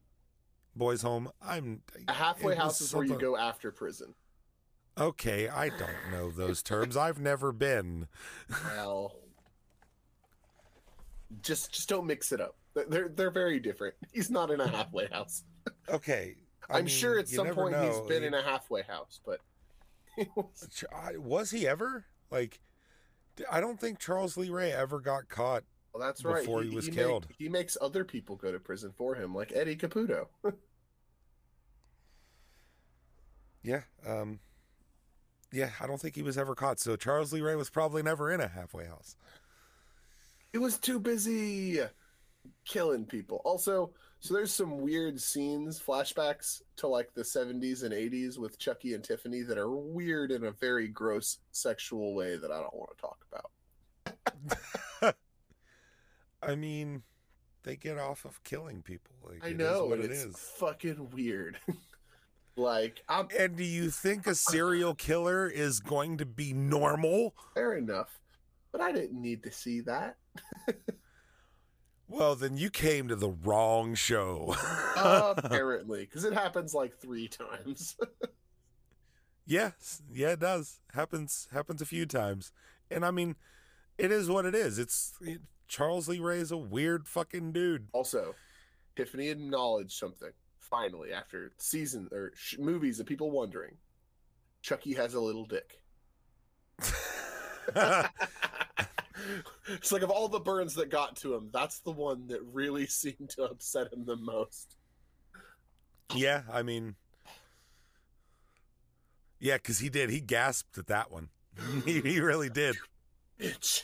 [0.74, 1.32] Boys home.
[1.42, 4.16] I'm A halfway house is where you go after prison.
[5.00, 6.98] Okay, I don't know those terms.
[6.98, 8.08] I've never been.
[8.66, 9.16] Well,
[11.42, 12.56] just just don't mix it up.
[12.74, 13.96] They're they're very different.
[14.12, 15.44] He's not in a halfway house.
[15.90, 16.36] Okay.
[16.70, 19.40] I I'm mean, sure at some point he's been He- in a halfway house, but
[20.36, 20.84] was-
[21.18, 22.06] Was he ever?
[22.30, 22.60] Like,
[23.50, 25.64] I don't think Charles Lee Ray ever got caught.
[25.94, 26.42] well, that's right.
[26.44, 27.28] Before he was make- killed.
[27.38, 30.28] he makes other people go to prison for him, like Eddie Caputo.
[33.64, 33.82] Yeah.
[34.06, 34.40] Um.
[35.52, 36.80] Yeah, I don't think he was ever caught.
[36.80, 39.16] So Charles Lee Ray was probably never in a halfway house.
[40.52, 41.80] He was too busy
[42.66, 43.42] killing people.
[43.46, 48.94] Also, so there's some weird scenes, flashbacks to like the 70s and 80s with Chucky
[48.94, 52.90] and Tiffany that are weird in a very gross sexual way that I don't want
[52.98, 55.16] to talk about.
[56.42, 57.04] I mean,
[57.64, 59.16] they get off of killing people.
[59.24, 60.38] Like, I it is know, what it it's is.
[60.58, 61.60] fucking weird.
[62.58, 67.34] like, I'm And do you think a serial killer is going to be normal?
[67.54, 68.20] fair enough,
[68.72, 70.18] but I didn't need to see that.
[72.10, 74.56] Well, then you came to the wrong show.
[74.96, 77.96] Apparently, because it happens like three times.
[79.50, 80.82] Yes, yeah, it does.
[80.94, 82.52] Happens happens a few times,
[82.92, 83.38] and I mean,
[83.98, 84.78] it is what it is.
[84.78, 85.40] It's it,
[85.70, 87.88] Charles Lee Ray is a weird fucking dude.
[87.94, 88.36] Also,
[88.98, 90.32] Tiffany acknowledged something
[90.70, 93.76] finally after season or sh- movies of people wondering.
[94.62, 95.80] Chucky has a little dick.
[99.70, 102.86] it's like of all the burns that got to him, that's the one that really
[102.88, 104.76] seemed to upset him the most.
[106.14, 106.96] yeah, I mean,
[109.40, 110.10] yeah, because he did.
[110.10, 111.30] He gasped at that one.
[111.86, 112.76] he, he really did.
[113.40, 113.84] Bitch.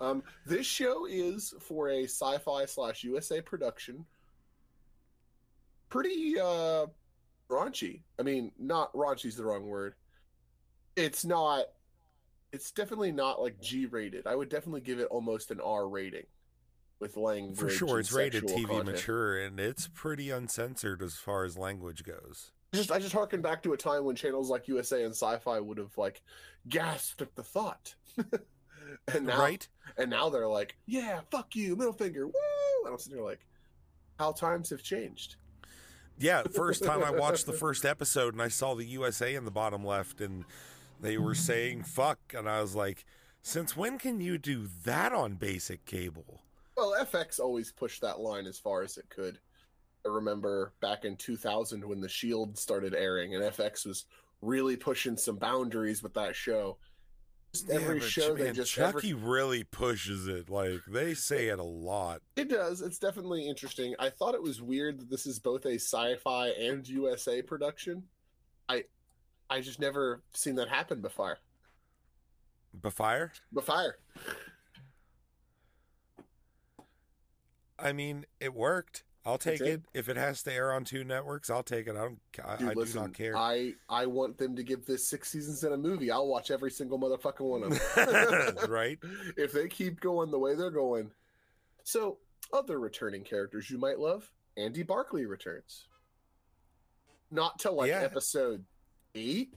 [0.00, 4.06] um, this show is for a Syfy slash USA production.
[5.88, 6.86] Pretty uh
[7.50, 8.00] raunchy.
[8.18, 9.94] I mean, not raunchy's the wrong word.
[10.96, 11.66] It's not.
[12.52, 14.26] It's definitely not like G rated.
[14.26, 16.26] I would definitely give it almost an R rating,
[17.00, 17.58] with language.
[17.58, 18.86] For sure, it's rated TV content.
[18.86, 22.52] mature, and it's pretty uncensored as far as language goes.
[22.74, 25.78] Just I just harken back to a time when channels like USA and Sci-Fi would
[25.78, 26.22] have like
[26.68, 27.94] gasped at the thought.
[29.14, 29.66] and now right?
[29.96, 32.32] And now they're like, yeah, fuck you, middle finger, woo!
[32.84, 33.46] And I'm sitting there like,
[34.18, 35.36] how times have changed.
[36.18, 39.50] Yeah, first time I watched the first episode and I saw the USA in the
[39.50, 40.44] bottom left and
[41.00, 43.04] they were saying fuck and I was like,
[43.42, 46.42] since when can you do that on basic cable?
[46.76, 49.38] Well, FX always pushed that line as far as it could.
[50.06, 54.06] I remember back in 2000 when The Shield started airing, and FX was
[54.42, 56.78] really pushing some boundaries with that show.
[57.54, 60.50] Just every but show they just Chucky every- really pushes it.
[60.50, 62.20] Like they say it a lot.
[62.36, 62.82] It does.
[62.82, 63.94] It's definitely interesting.
[63.98, 68.04] I thought it was weird that this is both a Syfy and USA production.
[68.68, 68.84] I
[69.48, 71.38] I just never seen that happen before.
[72.78, 73.30] Befire?
[73.52, 73.96] Before.
[77.78, 79.04] I mean, it worked.
[79.28, 79.68] I'll take did.
[79.68, 79.82] it.
[79.92, 81.96] If it has to air on two networks, I'll take it.
[81.96, 82.18] I don't.
[82.42, 83.36] I, Dude, I do not care.
[83.36, 86.10] I I want them to give this six seasons in a movie.
[86.10, 88.56] I'll watch every single motherfucking one of them.
[88.70, 88.98] right?
[89.36, 91.10] if they keep going the way they're going.
[91.84, 92.18] So,
[92.52, 95.86] other returning characters you might love, Andy Barclay returns.
[97.30, 98.00] Not till like Yeah.
[98.00, 98.64] episode
[99.14, 99.52] eight,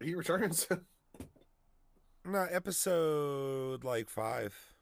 [0.00, 0.68] he returns.
[2.26, 4.73] No, episode like five.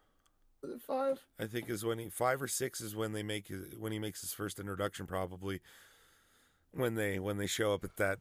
[0.62, 1.20] Is it five?
[1.40, 3.98] I think is when he five or six is when they make his, when he
[3.98, 5.06] makes his first introduction.
[5.06, 5.60] Probably
[6.72, 8.18] when they when they show up at that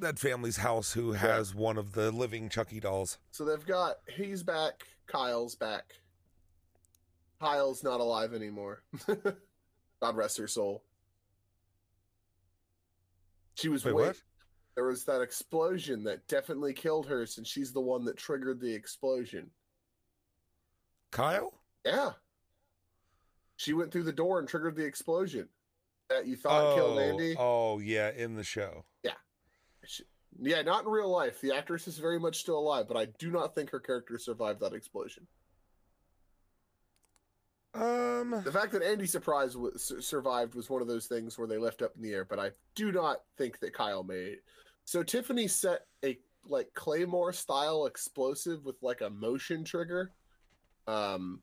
[0.00, 3.18] that family's house who has one of the living Chucky dolls.
[3.30, 5.94] So they've got he's back, Kyle's back.
[7.40, 8.82] Kyle's not alive anymore.
[9.06, 10.82] God rest her soul.
[13.54, 14.16] She was Wait, wait- what?
[14.74, 18.72] There was that explosion that definitely killed her since she's the one that triggered the
[18.72, 19.50] explosion.
[21.10, 21.52] Kyle?
[21.84, 22.10] Yeah.
[23.56, 25.48] She went through the door and triggered the explosion
[26.10, 27.34] that you thought killed Andy.
[27.38, 28.84] oh yeah, in the show.
[29.84, 30.04] She-
[30.40, 31.40] yeah, not in real life.
[31.40, 34.60] The actress is very much still alive, but I do not think her character survived
[34.60, 35.26] that explosion.
[37.74, 41.58] Um, The fact that Andy surprise was, survived was one of those things where they
[41.58, 44.44] left up in the air, but I do not think that Kyle made it.
[44.84, 50.12] So Tiffany set a like claymore style explosive with like a motion trigger
[50.86, 51.42] um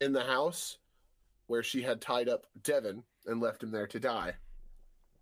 [0.00, 0.78] in the house
[1.46, 4.34] where she had tied up Devon and left him there to die.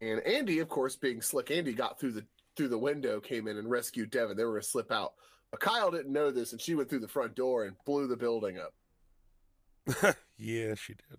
[0.00, 2.24] And Andy, of course, being slick Andy got through the
[2.56, 4.36] through the window, came in and rescued Devon.
[4.36, 5.14] They were gonna slip out.
[5.50, 8.16] But Kyle didn't know this and she went through the front door and blew the
[8.16, 8.74] building up.
[10.36, 11.18] yeah, she did.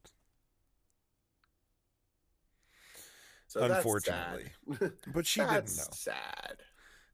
[3.48, 4.52] So Unfortunately.
[5.08, 5.88] But she That's didn't know.
[5.92, 6.58] sad.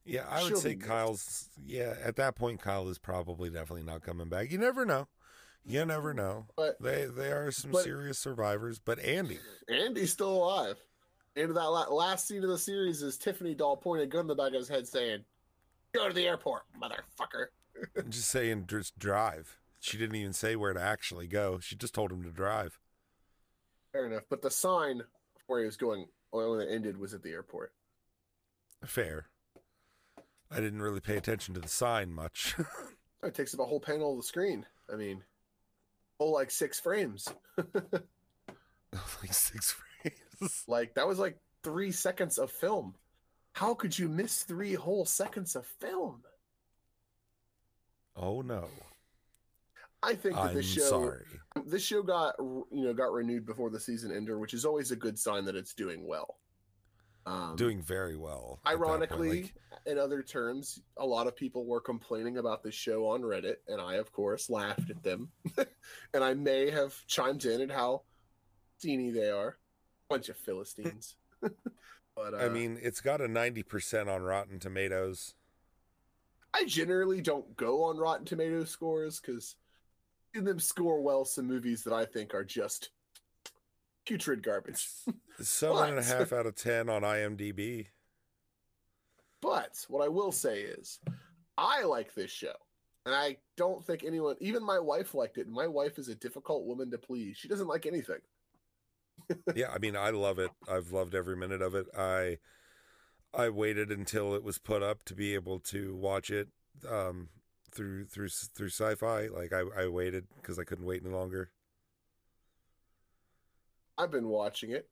[0.03, 0.87] Yeah, I would She'll say be missed.
[0.89, 1.49] Kyle's.
[1.65, 4.51] Yeah, at that point, Kyle is probably definitely not coming back.
[4.51, 5.07] You never know.
[5.65, 6.45] You never know.
[6.55, 8.79] But They they are some But- serious survivors.
[8.79, 10.77] But Andy, Andy's still alive.
[11.35, 14.21] End of that la- last scene of the series is Tiffany doll pointing a gun
[14.21, 15.25] in the back of his head saying,
[15.93, 17.47] Go to the airport, motherfucker.
[17.97, 19.57] I'm just saying, just drive.
[19.79, 21.59] She didn't even say where to actually go.
[21.59, 22.79] She just told him to drive.
[23.91, 24.23] Fair enough.
[24.29, 25.03] But the sign
[25.47, 27.73] where he was going when it ended was at the airport.
[28.85, 29.27] Fair.
[30.51, 32.55] I didn't really pay attention to the sign much.
[33.23, 34.67] It takes up a whole panel of the screen.
[34.93, 35.23] I mean,
[36.19, 37.27] whole like six frames.
[39.21, 39.81] like six frames.
[40.67, 42.95] Like that was like three seconds of film.
[43.53, 46.23] How could you miss three whole seconds of film?
[48.17, 48.67] Oh no.
[50.03, 51.25] I think that I'm this show sorry.
[51.65, 54.95] this show got you know got renewed before the season ended, which is always a
[54.95, 56.35] good sign that it's doing well.
[57.25, 58.59] Um, Doing very well.
[58.65, 59.53] at that point, ironically, like-
[59.87, 63.81] in other terms, a lot of people were complaining about this show on Reddit, and
[63.81, 65.31] I, of course, laughed at them.
[66.13, 68.03] and I may have chimed in at how
[68.79, 69.57] teeny they are,
[70.09, 71.15] bunch of philistines.
[71.41, 75.33] but uh, I mean, it's got a 90% on Rotten Tomatoes.
[76.53, 79.55] I generally don't go on Rotten Tomatoes scores because
[80.33, 82.89] them score well some movies that I think are just
[84.05, 84.87] putrid garbage.
[85.39, 87.87] Seven and a half out of 10 on IMDb.
[89.41, 90.99] But what I will say is,
[91.57, 92.53] I like this show.
[93.05, 95.45] And I don't think anyone, even my wife liked it.
[95.45, 97.37] And my wife is a difficult woman to please.
[97.37, 98.19] She doesn't like anything.
[99.55, 100.49] yeah, I mean, I love it.
[100.67, 101.85] I've loved every minute of it.
[101.97, 102.37] I
[103.33, 106.47] I waited until it was put up to be able to watch it
[106.89, 107.29] um,
[107.71, 109.31] through through through Syfy.
[109.31, 111.51] Like I, I waited because I couldn't wait any longer.
[113.97, 114.89] I've been watching it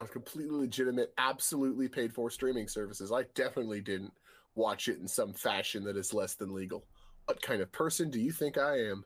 [0.00, 3.12] on completely legitimate, absolutely paid for streaming services.
[3.12, 4.12] I definitely didn't
[4.54, 6.84] watch it in some fashion that is less than legal.
[7.26, 9.04] What kind of person do you think I am?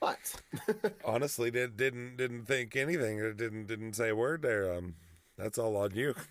[0.00, 0.40] But
[1.04, 3.20] Honestly, did, didn't didn't think anything.
[3.20, 4.72] Or didn't didn't say a word there.
[4.72, 4.94] Um,
[5.36, 6.14] that's all on you.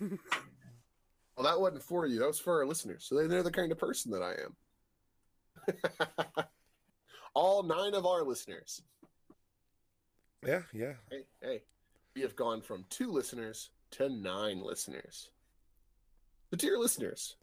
[1.36, 2.18] well, that wasn't for you.
[2.18, 3.04] That was for our listeners.
[3.04, 4.56] So they're the kind of person that I am.
[7.34, 8.82] All nine of our listeners.
[10.46, 10.94] Yeah, yeah.
[11.10, 11.62] Hey, hey,
[12.14, 15.30] we have gone from two listeners to nine listeners.
[16.50, 17.36] So, dear listeners,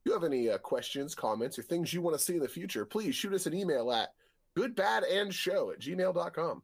[0.00, 2.48] if you have any uh, questions, comments, or things you want to see in the
[2.48, 4.12] future, please shoot us an email at
[4.56, 6.62] goodbadandshow at gmail.com.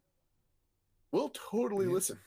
[1.13, 1.93] We'll totally Yeah.
[1.93, 2.19] listen.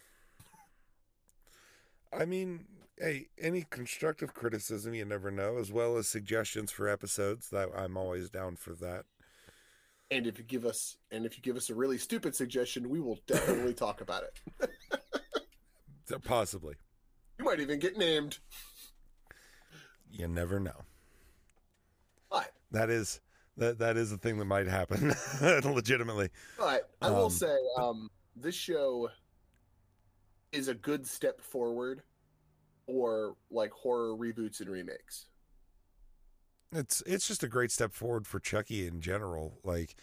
[2.11, 2.65] I mean,
[2.99, 7.49] hey, any constructive criticism you never know, as well as suggestions for episodes.
[7.49, 9.05] That I'm always down for that.
[10.11, 12.99] And if you give us and if you give us a really stupid suggestion, we
[12.99, 14.69] will definitely talk about it.
[16.23, 16.75] Possibly.
[17.39, 18.37] You might even get named.
[20.11, 20.83] You never know.
[22.29, 23.21] But That is
[23.57, 26.29] that that is a thing that might happen legitimately.
[26.57, 29.09] but I will Um, say, um, this show
[30.51, 32.03] is a good step forward
[32.85, 35.27] or like horror reboots and remakes.
[36.73, 39.59] It's it's just a great step forward for Chucky in general.
[39.63, 39.95] Like,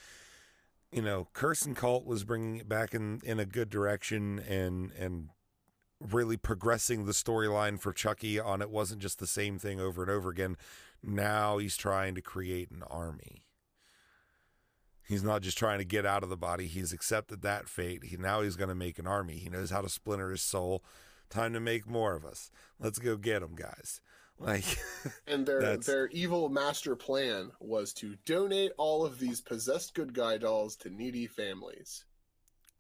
[0.93, 4.93] you know, Curse and Cult was bringing it back in in a good direction and
[4.93, 5.29] and
[6.01, 10.11] really progressing the storyline for Chucky on it wasn't just the same thing over and
[10.11, 10.57] over again.
[11.03, 13.45] Now he's trying to create an army.
[15.07, 16.69] He's not just trying to get out of the body.
[16.69, 18.05] He's accepted that fate.
[18.05, 19.39] He now he's going to make an army.
[19.39, 20.85] He knows how to splinter his soul.
[21.29, 22.51] Time to make more of us.
[22.79, 24.01] Let's go get them, guys.
[24.41, 24.65] Like
[25.27, 30.15] And their That's- their evil master plan was to donate all of these possessed good
[30.15, 32.05] guy dolls to needy families.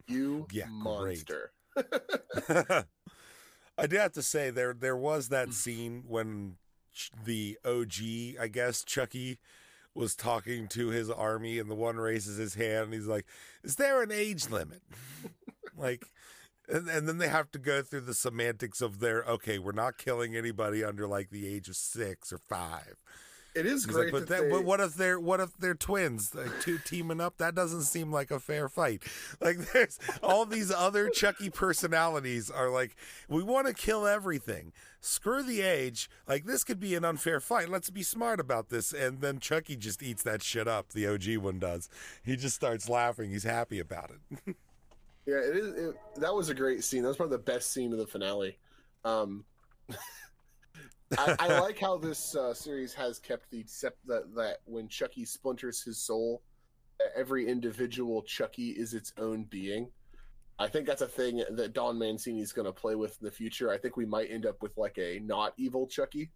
[0.09, 1.53] You Yeah, monster.
[3.79, 5.53] I do have to say there there was that mm.
[5.53, 6.57] scene when
[6.93, 9.39] Ch- the OG, I guess Chucky
[9.95, 13.27] was talking to his army and the one raises his hand and he's like,
[13.63, 14.83] "Is there an age limit?"
[15.77, 16.07] like
[16.71, 19.99] and, and then they have to go through the semantics of their okay, we're not
[19.99, 22.97] killing anybody under like the age of 6 or 5.
[23.55, 25.57] It is He's great like, but that that, they, but what if they're what if
[25.57, 27.39] they're twins, like two teaming up?
[27.39, 29.03] That doesn't seem like a fair fight.
[29.41, 32.95] Like there's all these other Chucky personalities are like,
[33.29, 34.73] we want to kill everything.
[35.01, 36.09] Screw the age.
[36.29, 37.69] Like this could be an unfair fight.
[37.69, 38.93] Let's be smart about this.
[38.93, 40.91] And then Chucky just eats that shit up.
[40.91, 41.89] The OG one does.
[42.23, 43.31] He just starts laughing.
[43.31, 44.57] He's happy about it.
[45.27, 45.75] Yeah, it is.
[45.75, 47.03] It, that was a great scene.
[47.03, 48.59] That was probably the best scene of the finale.
[49.05, 49.45] Um,
[51.19, 55.25] I, I like how this uh, series has kept the sep- that that when Chucky
[55.25, 56.43] splinters his soul,
[57.15, 59.89] every individual Chucky is its own being.
[60.59, 63.31] I think that's a thing that Don Mancini is going to play with in the
[63.31, 63.71] future.
[63.71, 66.31] I think we might end up with like a not evil Chucky.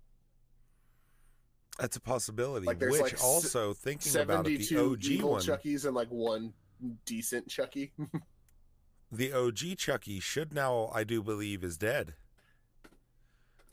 [1.79, 2.67] That's a possibility.
[2.67, 6.53] Like, which like, also thinking about it, the OG evil one, Chuckies and like one
[7.05, 7.93] decent Chucky.
[9.11, 12.15] the OG Chucky should now, I do believe, is dead.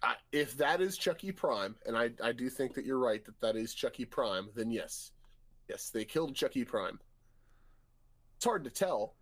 [0.04, 3.40] I, if that is Chucky Prime, and I, I do think that you're right that
[3.42, 5.12] that is Chucky Prime, then yes,
[5.70, 7.00] yes, they killed Chucky Prime.
[8.38, 9.16] It's hard to tell.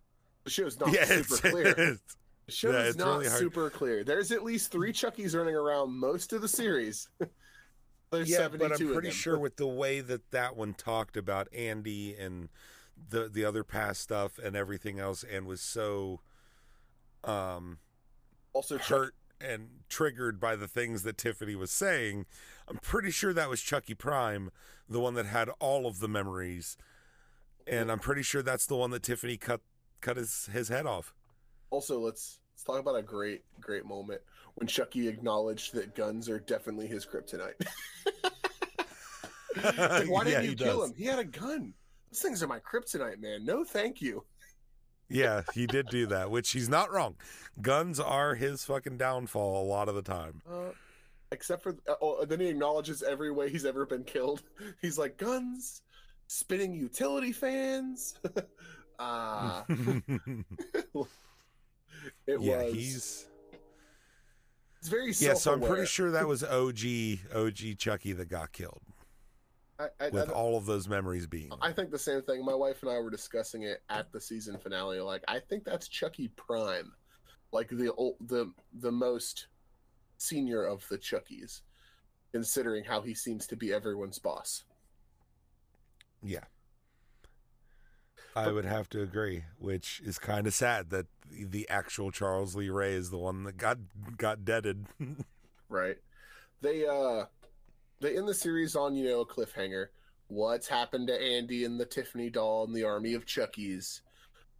[0.44, 1.74] The show's not yeah, super clear.
[1.74, 4.04] The show's yeah, it's not really super clear.
[4.04, 7.08] There's at least three Chuckies running around most of the series.
[8.10, 11.52] There's yeah, 72 but I'm pretty sure with the way that that one talked about
[11.54, 12.48] Andy and
[13.08, 16.20] the the other past stuff and everything else, and was so
[17.24, 17.78] um
[18.52, 22.26] Also, Chuck, hurt and triggered by the things that Tiffany was saying.
[22.68, 24.50] I'm pretty sure that was Chucky Prime,
[24.88, 26.76] the one that had all of the memories,
[27.66, 29.60] and I'm pretty sure that's the one that Tiffany cut
[30.00, 31.14] cut his his head off.
[31.70, 34.20] also let's let's talk about a great great moment
[34.56, 37.54] when Chucky acknowledged that guns are definitely his kryptonite.
[39.56, 40.90] Like, why didn't Yeah, you kill does.
[40.90, 40.94] him?
[40.96, 41.74] He had a gun.
[42.10, 43.44] Those things are my kryptonite, man.
[43.44, 44.24] No, thank you.
[45.08, 47.16] Yeah, he did do that, which he's not wrong.
[47.60, 50.42] Guns are his fucking downfall a lot of the time.
[50.50, 50.70] Uh,
[51.32, 54.42] except for uh, oh, then he acknowledges every way he's ever been killed.
[54.80, 55.82] He's like guns,
[56.26, 58.14] spinning utility fans.
[59.02, 59.96] Ah, it
[62.26, 62.74] yeah, was.
[62.74, 63.26] he's
[64.78, 65.32] It's very yeah.
[65.32, 66.80] So I'm pretty sure that was OG
[67.34, 68.82] OG Chucky that got killed
[69.80, 71.50] I, I, with I, all of those memories being.
[71.62, 72.44] I think the same thing.
[72.44, 75.00] My wife and I were discussing it at the season finale.
[75.00, 76.92] Like, I think that's Chucky Prime,
[77.52, 79.46] like the old, the the most
[80.18, 81.62] senior of the Chuckies,
[82.32, 84.64] considering how he seems to be everyone's boss.
[86.22, 86.44] Yeah.
[88.36, 92.54] I would have to agree, which is kind of sad that the- the actual Charles
[92.54, 93.78] Lee Ray is the one that got
[94.16, 94.86] got deaded.
[95.68, 95.98] right
[96.60, 97.24] they uh
[98.00, 99.86] they end the series on you know a cliffhanger
[100.28, 104.00] what's happened to andy and the tiffany doll and the army of chuckies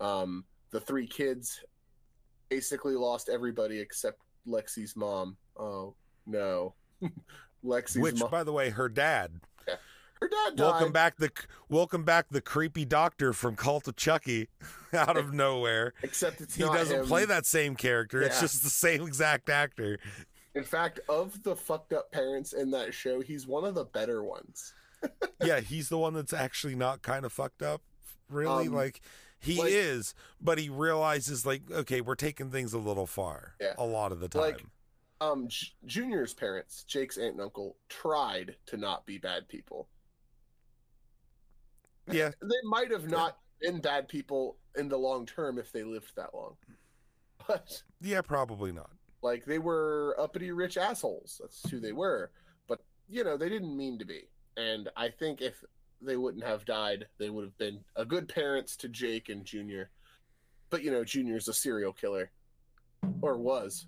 [0.00, 1.60] um the three kids
[2.48, 5.94] basically lost everybody except lexy's mom oh
[6.26, 6.74] no
[7.64, 9.32] lexy's which, mom by the way, her dad.
[9.66, 11.30] her dad died Welcome back the
[11.68, 14.48] welcome back the creepy doctor from Cult of Chucky,
[14.92, 15.94] out of nowhere.
[16.02, 17.06] except it's He doesn't him.
[17.06, 18.20] play that same character.
[18.22, 19.98] It's just the same exact actor.
[20.54, 24.22] In fact of the fucked up parents in that show he's one of the better
[24.24, 24.72] ones
[25.42, 27.80] yeah, he's the one that's actually not kind of fucked up.
[28.28, 29.00] Really, Um, like
[29.38, 33.54] he like- is, but he realizes like, okay, we're taking things a little far.
[33.58, 33.72] Yeah.
[33.78, 34.42] a lot of the time.
[34.42, 34.64] Like,
[35.22, 39.88] um J- Junior's parents, Jake's aunt and uncle, tried to not be bad people.
[42.10, 46.12] Yeah, They might have not been bad people in the long term if they lived
[46.16, 46.56] that long.
[47.48, 48.90] But yeah, probably not.
[49.22, 51.40] Like they were uppity rich assholes.
[51.40, 52.30] That's who they were.
[52.68, 54.28] But you know, they didn't mean to be.
[54.56, 55.62] And I think if
[56.00, 59.90] they wouldn't have died, they would have been a good parents to Jake and Junior.
[60.70, 62.30] But you know, Junior's a serial killer.
[63.22, 63.86] Or was.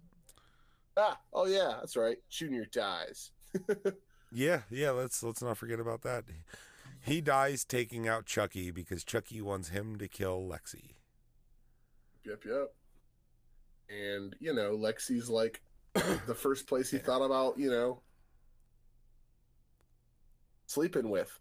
[0.97, 2.19] Ah, oh yeah, that's right.
[2.29, 3.31] Junior dies.
[4.33, 4.91] Yeah, yeah.
[4.91, 6.25] Let's let's not forget about that.
[7.01, 10.95] He dies taking out Chucky because Chucky wants him to kill Lexy.
[12.25, 12.75] Yep, yep.
[13.93, 15.63] And you know, Lexy's like
[15.95, 18.01] the first place he thought about, you know,
[20.67, 21.39] sleeping with.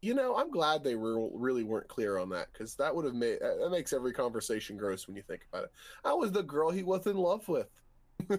[0.00, 3.14] You know, I'm glad they were really weren't clear on that because that would have
[3.14, 5.72] made that makes every conversation gross when you think about it.
[6.04, 7.68] I was the girl he was in love with.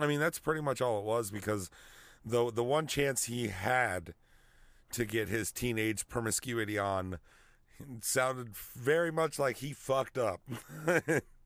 [0.00, 1.70] I mean, that's pretty much all it was because
[2.24, 4.14] the the one chance he had
[4.92, 7.18] to get his teenage promiscuity on
[8.00, 10.40] sounded very much like he fucked up.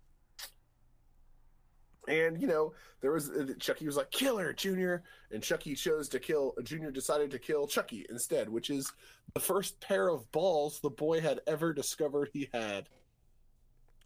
[2.09, 6.18] And you know, there was uh, Chucky was like killer Junior, and Chucky chose to
[6.18, 6.55] kill.
[6.64, 8.90] Junior decided to kill Chucky instead, which is
[9.34, 12.88] the first pair of balls the boy had ever discovered he had.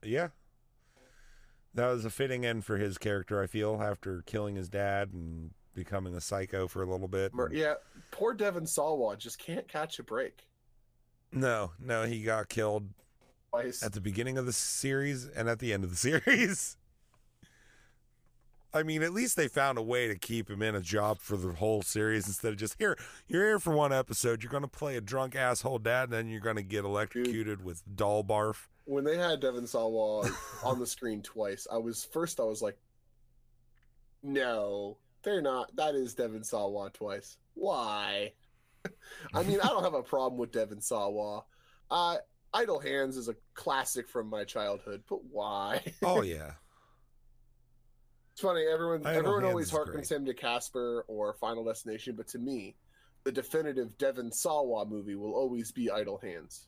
[0.02, 0.28] yeah.
[1.74, 5.50] That was a fitting end for his character, I feel, after killing his dad and
[5.74, 7.34] becoming a psycho for a little bit.
[7.34, 7.74] Mer- Yeah,
[8.10, 10.46] poor Devon Sawa just can't catch a break.
[11.32, 12.88] No, no, he got killed
[13.50, 13.82] Twice.
[13.82, 16.78] at the beginning of the series and at the end of the series.
[18.76, 21.36] I mean, at least they found a way to keep him in a job for
[21.36, 22.98] the whole series instead of just here.
[23.26, 24.42] You're here for one episode.
[24.42, 27.64] You're going to play a drunk asshole dad, and then you're going to get electrocuted
[27.64, 28.68] with doll barf.
[28.84, 30.30] When they had Devon Sawa
[30.64, 32.78] on the screen twice, I was first I was like,
[34.22, 35.74] no, they're not.
[35.76, 37.38] That is Devon Sawa twice.
[37.54, 38.32] Why?
[39.34, 41.44] I mean, I don't have a problem with Devon Sawa.
[41.90, 42.16] Uh,
[42.52, 45.82] Idle Hands is a classic from my childhood, but why?
[46.02, 46.52] Oh yeah,
[48.36, 48.66] It's funny.
[48.70, 52.76] Everyone, everyone always harkens him to Casper or Final Destination, but to me,
[53.24, 56.66] the definitive Devon Sawa movie will always be Idle Hands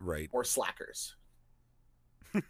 [0.00, 0.28] right.
[0.32, 1.16] or Slackers.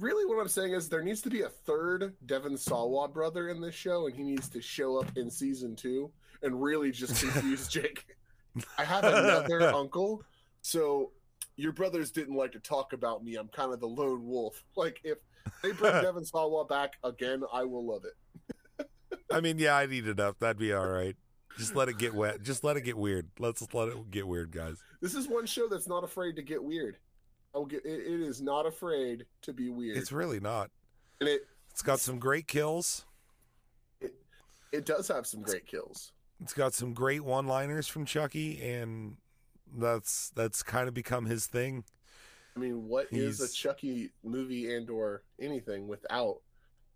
[0.00, 3.60] really, what I'm saying is there needs to be a third Devon Sawa brother in
[3.60, 6.10] this show, and he needs to show up in season two
[6.42, 8.04] and really just confuse Jake.
[8.76, 10.24] I have another uncle,
[10.62, 11.12] so
[11.54, 13.36] your brothers didn't like to talk about me.
[13.36, 14.64] I'm kind of the lone wolf.
[14.74, 15.18] Like if
[15.62, 18.88] they bring Devon Sawa back again, I will love it.
[19.32, 20.38] I mean, yeah, I'd eat it up.
[20.38, 21.16] That'd be all right.
[21.58, 22.42] Just let it get wet.
[22.42, 23.28] Just let it get weird.
[23.38, 24.76] Let's let it get weird, guys.
[25.00, 26.98] This is one show that's not afraid to get weird.
[27.54, 30.70] Oh, get it, it is not afraid to be weird, It's really not.
[31.20, 33.06] and it It's got some great kills.
[34.00, 34.14] It
[34.72, 36.12] it does have some great kills.
[36.40, 39.16] It's got some great one-liners from Chucky, and
[39.76, 41.84] that's that's kind of become his thing.
[42.58, 46.38] I mean, what is a Chucky movie and or anything without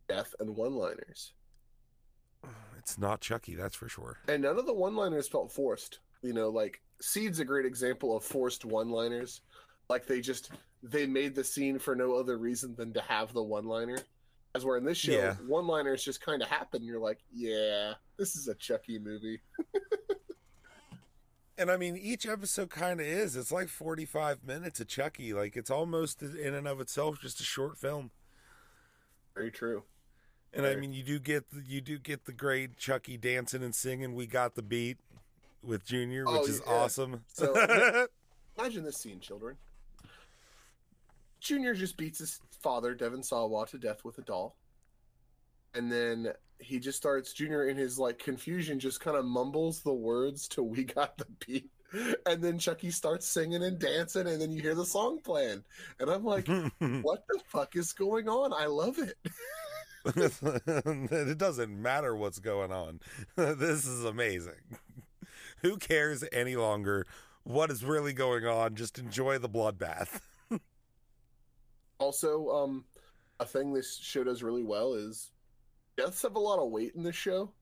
[0.08, 1.32] death and one-liners?
[2.78, 4.18] It's not Chucky, that's for sure.
[4.26, 6.00] And none of the one-liners felt forced.
[6.22, 9.40] You know, like Seed's a great example of forced one-liners.
[9.88, 10.50] Like they just
[10.82, 13.98] they made the scene for no other reason than to have the one-liner.
[14.56, 15.34] As where in this show, Yeah.
[15.46, 16.82] one-liners just kind of happen.
[16.82, 19.40] You're like, yeah, this is a Chucky movie.
[21.58, 23.36] And I mean, each episode kind of is.
[23.36, 25.32] It's like 45 minutes of Chucky.
[25.34, 28.10] Like, it's almost in and of itself just a short film.
[29.34, 29.82] Very true.
[30.54, 33.74] And I mean, you do get the, you do get the great Chucky dancing and
[33.74, 34.14] singing.
[34.14, 34.98] We got the beat
[35.62, 36.72] with Junior, which Oh, is yeah.
[36.72, 37.24] awesome.
[37.32, 38.06] So-
[38.58, 39.56] Imagine this scene, children.
[41.40, 44.56] Junior just beats his father, Devon Sawa, to death with a doll.
[45.74, 46.32] And then
[46.62, 50.62] he just starts, Junior, in his like confusion, just kind of mumbles the words to
[50.62, 51.70] We Got the Beat.
[52.24, 55.62] And then Chucky starts singing and dancing, and then you hear the song playing.
[56.00, 56.48] And I'm like,
[56.78, 58.52] what the fuck is going on?
[58.52, 59.16] I love it.
[60.16, 63.00] it doesn't matter what's going on.
[63.36, 64.78] this is amazing.
[65.58, 67.06] Who cares any longer
[67.44, 68.74] what is really going on?
[68.74, 70.20] Just enjoy the bloodbath.
[71.98, 72.84] Also, um,
[73.38, 75.30] a thing this show does really well is
[75.96, 77.52] deaths have a lot of weight in this show.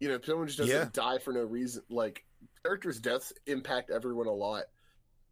[0.00, 0.88] You know, if someone just doesn't Yeah.
[0.92, 1.82] die for no reason.
[1.88, 2.24] Like
[2.64, 4.64] characters' deaths impact everyone a lot,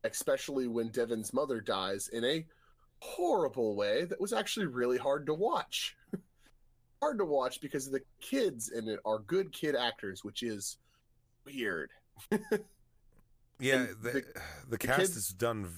[0.05, 2.47] especially when Devon's mother dies in a
[3.01, 5.97] horrible way that was actually really hard to watch.
[7.03, 10.79] hard to watch because the kids in it are good kid actors, which is
[11.45, 11.91] weird.
[13.61, 14.25] Yeah, the, the-
[14.71, 15.71] the, cast kid- is done.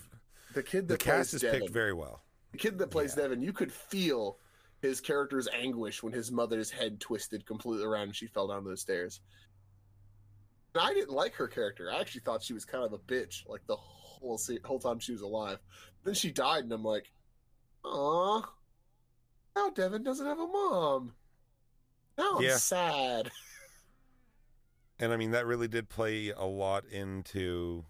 [0.55, 2.23] The kid The cast plays is Devon, picked very well.
[2.53, 3.25] the kid that plays Yeah.
[3.25, 4.39] Devon, you could feel
[4.87, 8.81] his character's anguish when his mother's head twisted completely around and she fell down those
[8.81, 9.21] stairs.
[10.75, 11.91] And I didn't like her character.
[11.91, 14.99] I actually thought she was kind of a bitch, like the whole se- whole time
[14.99, 15.59] she was alive.
[16.05, 17.11] Then she died, and I'm like,
[17.85, 18.43] "Aw,
[19.57, 21.15] now Devon doesn't have a mom.
[22.19, 22.57] Now I'm Yeah.
[22.57, 23.31] sad."
[24.99, 27.85] And I mean, that really did play a lot into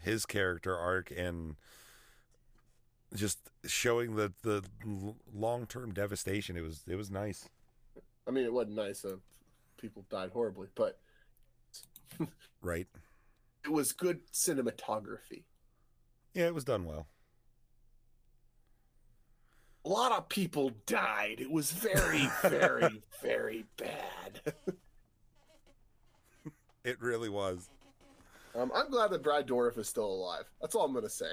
[0.00, 1.56] his character arc and
[3.14, 4.62] just showing the the
[5.34, 6.56] long term devastation.
[6.56, 7.48] It was it was nice.
[8.26, 9.04] I mean, it wasn't nice.
[9.04, 9.16] Uh,
[9.76, 10.98] people died horribly, but
[12.62, 12.86] Right?
[13.64, 15.44] it was good cinematography.
[16.34, 17.06] Yeah, it was done well.
[19.84, 21.36] A lot of people died.
[21.40, 24.54] It was very, very, very bad.
[26.84, 27.68] It really was.
[28.54, 30.44] Um, I'm glad that Brad Dourif is still alive.
[30.60, 31.32] That's all I'm going to say.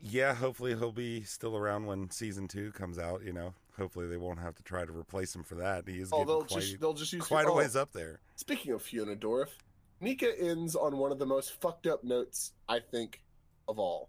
[0.00, 3.22] Yeah, hopefully he'll be still around when season two comes out.
[3.24, 5.88] You know, hopefully they won't have to try to replace him for that.
[5.88, 8.20] He is Oh, they'll quite, just they'll just use quite a oh, ways up there.
[8.36, 9.48] Speaking of Fiona Dourif,
[10.00, 13.22] Nica ends on one of the most fucked up notes I think
[13.66, 14.08] of all.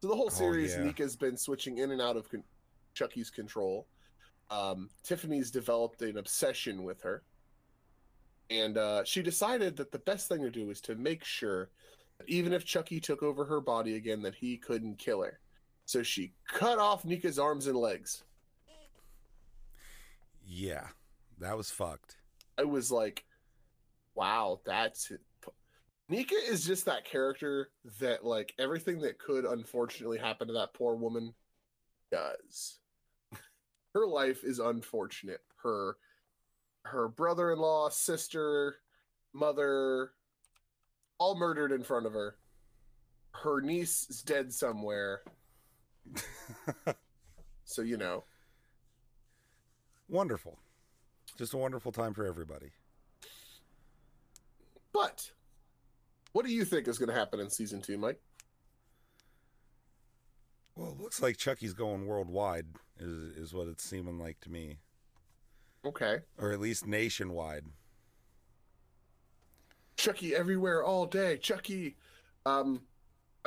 [0.00, 0.84] So the whole Oh, series, yeah.
[0.84, 2.44] Nica's been switching in and out of con-
[2.94, 3.86] Chucky's control.
[4.50, 7.22] Um, Tiffany's developed an obsession with her,
[8.50, 11.70] and uh, she decided that the best thing to do is to make sure
[12.26, 15.38] even if Chucky took over her body again, that he couldn't kill her.
[15.86, 18.24] So she cut off Nica's arms and legs.
[20.46, 20.88] Yeah,
[21.38, 22.16] that was fucked.
[22.58, 23.24] I was like,
[24.14, 25.20] wow, that's it.
[26.08, 30.94] Nica is just that character that like everything that could unfortunately happen to that poor
[30.94, 31.32] woman
[32.12, 32.78] does.
[33.94, 35.40] her life is unfortunate.
[35.62, 35.96] Her
[36.84, 38.76] her brother-in-law, sister,
[39.32, 40.10] mother
[41.18, 42.36] all murdered in front of her.
[43.32, 45.22] Her niece is dead somewhere.
[47.66, 48.24] So, you know,
[50.06, 50.58] Wonderful.
[51.38, 52.72] Just a wonderful time for everybody.
[54.92, 55.30] but
[56.32, 58.20] what do you think is going to happen in season 2, Mike?
[60.76, 62.66] Well, it looks like Chucky's going worldwide,
[63.00, 64.76] is is what it's seeming like to me,
[65.86, 66.18] Okay.
[66.38, 67.64] or at least nationwide.
[70.04, 71.38] Chucky everywhere all day.
[71.38, 71.96] Chucky.
[72.44, 72.82] Um,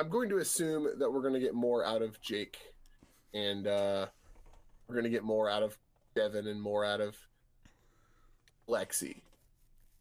[0.00, 2.58] I'm going to assume that we're going to get more out of Jake,
[3.32, 4.06] and uh,
[4.88, 5.78] we're going to get more out of
[6.16, 7.16] Devon and more out of
[8.68, 9.20] Lexy.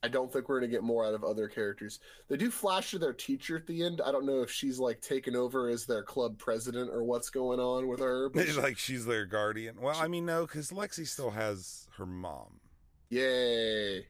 [0.02, 2.00] I don't think we're going to get more out of other characters.
[2.28, 4.02] They do flash to their teacher at the end.
[4.04, 7.60] I don't know if she's like taken over as their club president or what's going
[7.60, 8.30] on with her.
[8.30, 9.76] But like she's their guardian.
[9.80, 12.62] Well, I mean, no, because Lexy still has her mom.
[13.10, 14.08] Yay.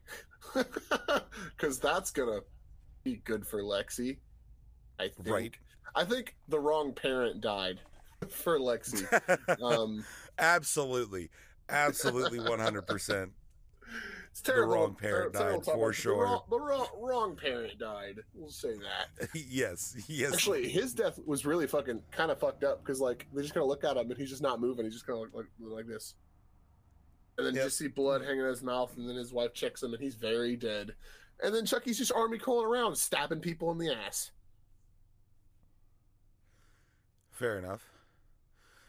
[1.56, 2.44] Because that's to
[3.04, 4.18] be good for Lexy.
[4.98, 5.28] I think.
[5.28, 5.54] Right.
[5.94, 7.80] I think the wrong parent died
[8.28, 9.06] for Lexy.
[9.62, 10.04] Um,
[10.38, 11.30] Absolutely.
[11.68, 13.30] Absolutely 100%.
[14.30, 14.74] it's terrible.
[14.74, 16.16] wrong parent terrible died, for sure.
[16.16, 18.20] The wrong, the wrong, wrong parent died.
[18.34, 19.28] We'll say that.
[19.34, 19.96] yes.
[20.08, 20.32] Yes.
[20.34, 23.68] Actually, his death was really fucking kind of fucked up because like they're just of
[23.68, 24.84] look at him and he's just not moving.
[24.84, 26.14] He's just kind of like, like like this,
[27.38, 27.66] and then you Yep.
[27.68, 28.96] just see blood hanging in his mouth.
[28.96, 30.94] And then his wife checks him and he's very dead.
[31.42, 34.32] And then Chucky's just army crawling around, stabbing people in the ass.
[37.32, 37.88] fair enough.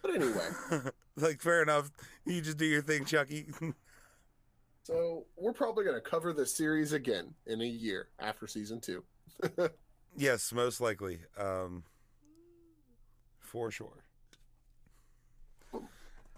[0.01, 0.47] But anyway,
[1.17, 1.91] like, fair enough.
[2.25, 3.45] You just do your thing, Chucky.
[4.83, 9.03] so we're probably gonna cover this series again in a year after season two.
[10.17, 11.19] yes, most likely.
[11.37, 11.83] Um,
[13.39, 14.03] for sure.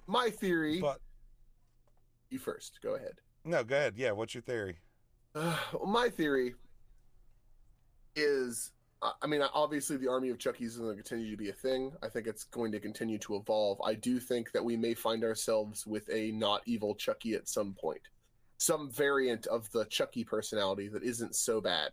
[0.08, 0.82] My theory.
[0.82, 1.00] But,
[2.32, 2.80] you first.
[2.82, 3.14] Go ahead.
[3.46, 3.94] no, go ahead.
[3.98, 4.78] Yeah, what's your theory?
[5.36, 6.56] Uh, well, my theory
[8.16, 8.72] is
[9.22, 11.92] I mean, obviously, the army of Chucky's is going to continue to be a thing.
[12.04, 13.82] I think it's going to continue to evolve.
[13.84, 17.74] I do think that we may find ourselves with a not evil Chucky at some
[17.74, 18.02] point.
[18.60, 21.92] Some variant of the Chucky personality that isn't so bad.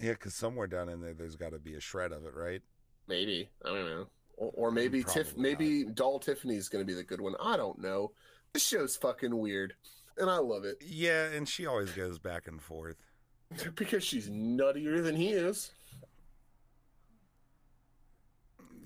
[0.00, 2.62] Yeah, because somewhere down in there, there's got to be a shred of it, right?
[3.08, 3.50] Maybe.
[3.64, 4.06] I don't know.
[4.36, 7.34] Or, or maybe Tiff, maybe Doll Tiffany's going to be the good one.
[7.42, 8.12] I don't know.
[8.54, 9.74] This show's fucking weird.
[10.18, 10.78] And I love it.
[10.80, 12.96] Yeah, and she always goes back and forth.
[13.74, 15.72] because she's nuttier than he is.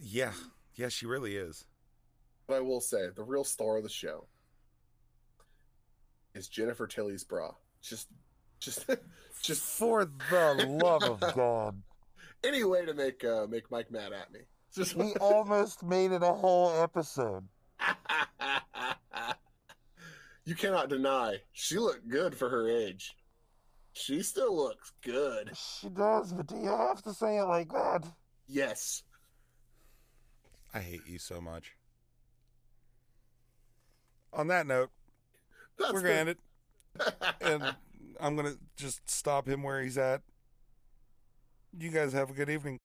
[0.00, 0.32] Yeah,
[0.74, 1.64] yeah, she really is.
[2.46, 4.26] But I will say, the real star of the show
[6.34, 7.52] is Jennifer Tilly's bra.
[7.80, 8.08] Just,
[8.60, 8.86] just,
[9.42, 11.82] just For the love of God.
[12.44, 14.40] any way to make uh, make Mike mad at me.
[14.74, 17.44] Just We almost made it a whole episode.
[20.44, 23.14] You cannot deny she looked good for her age.
[23.92, 25.52] She still looks good.
[25.56, 28.04] She does, but do you have to say it like that?
[28.48, 29.02] Yes.
[30.74, 31.76] I hate you so much.
[34.32, 34.90] on that note,
[35.78, 36.38] That's we're the- gonna end it,
[37.40, 37.74] and
[38.20, 40.22] I'm gonna just stop him where he's at.
[41.78, 42.78] You guys have a good evening.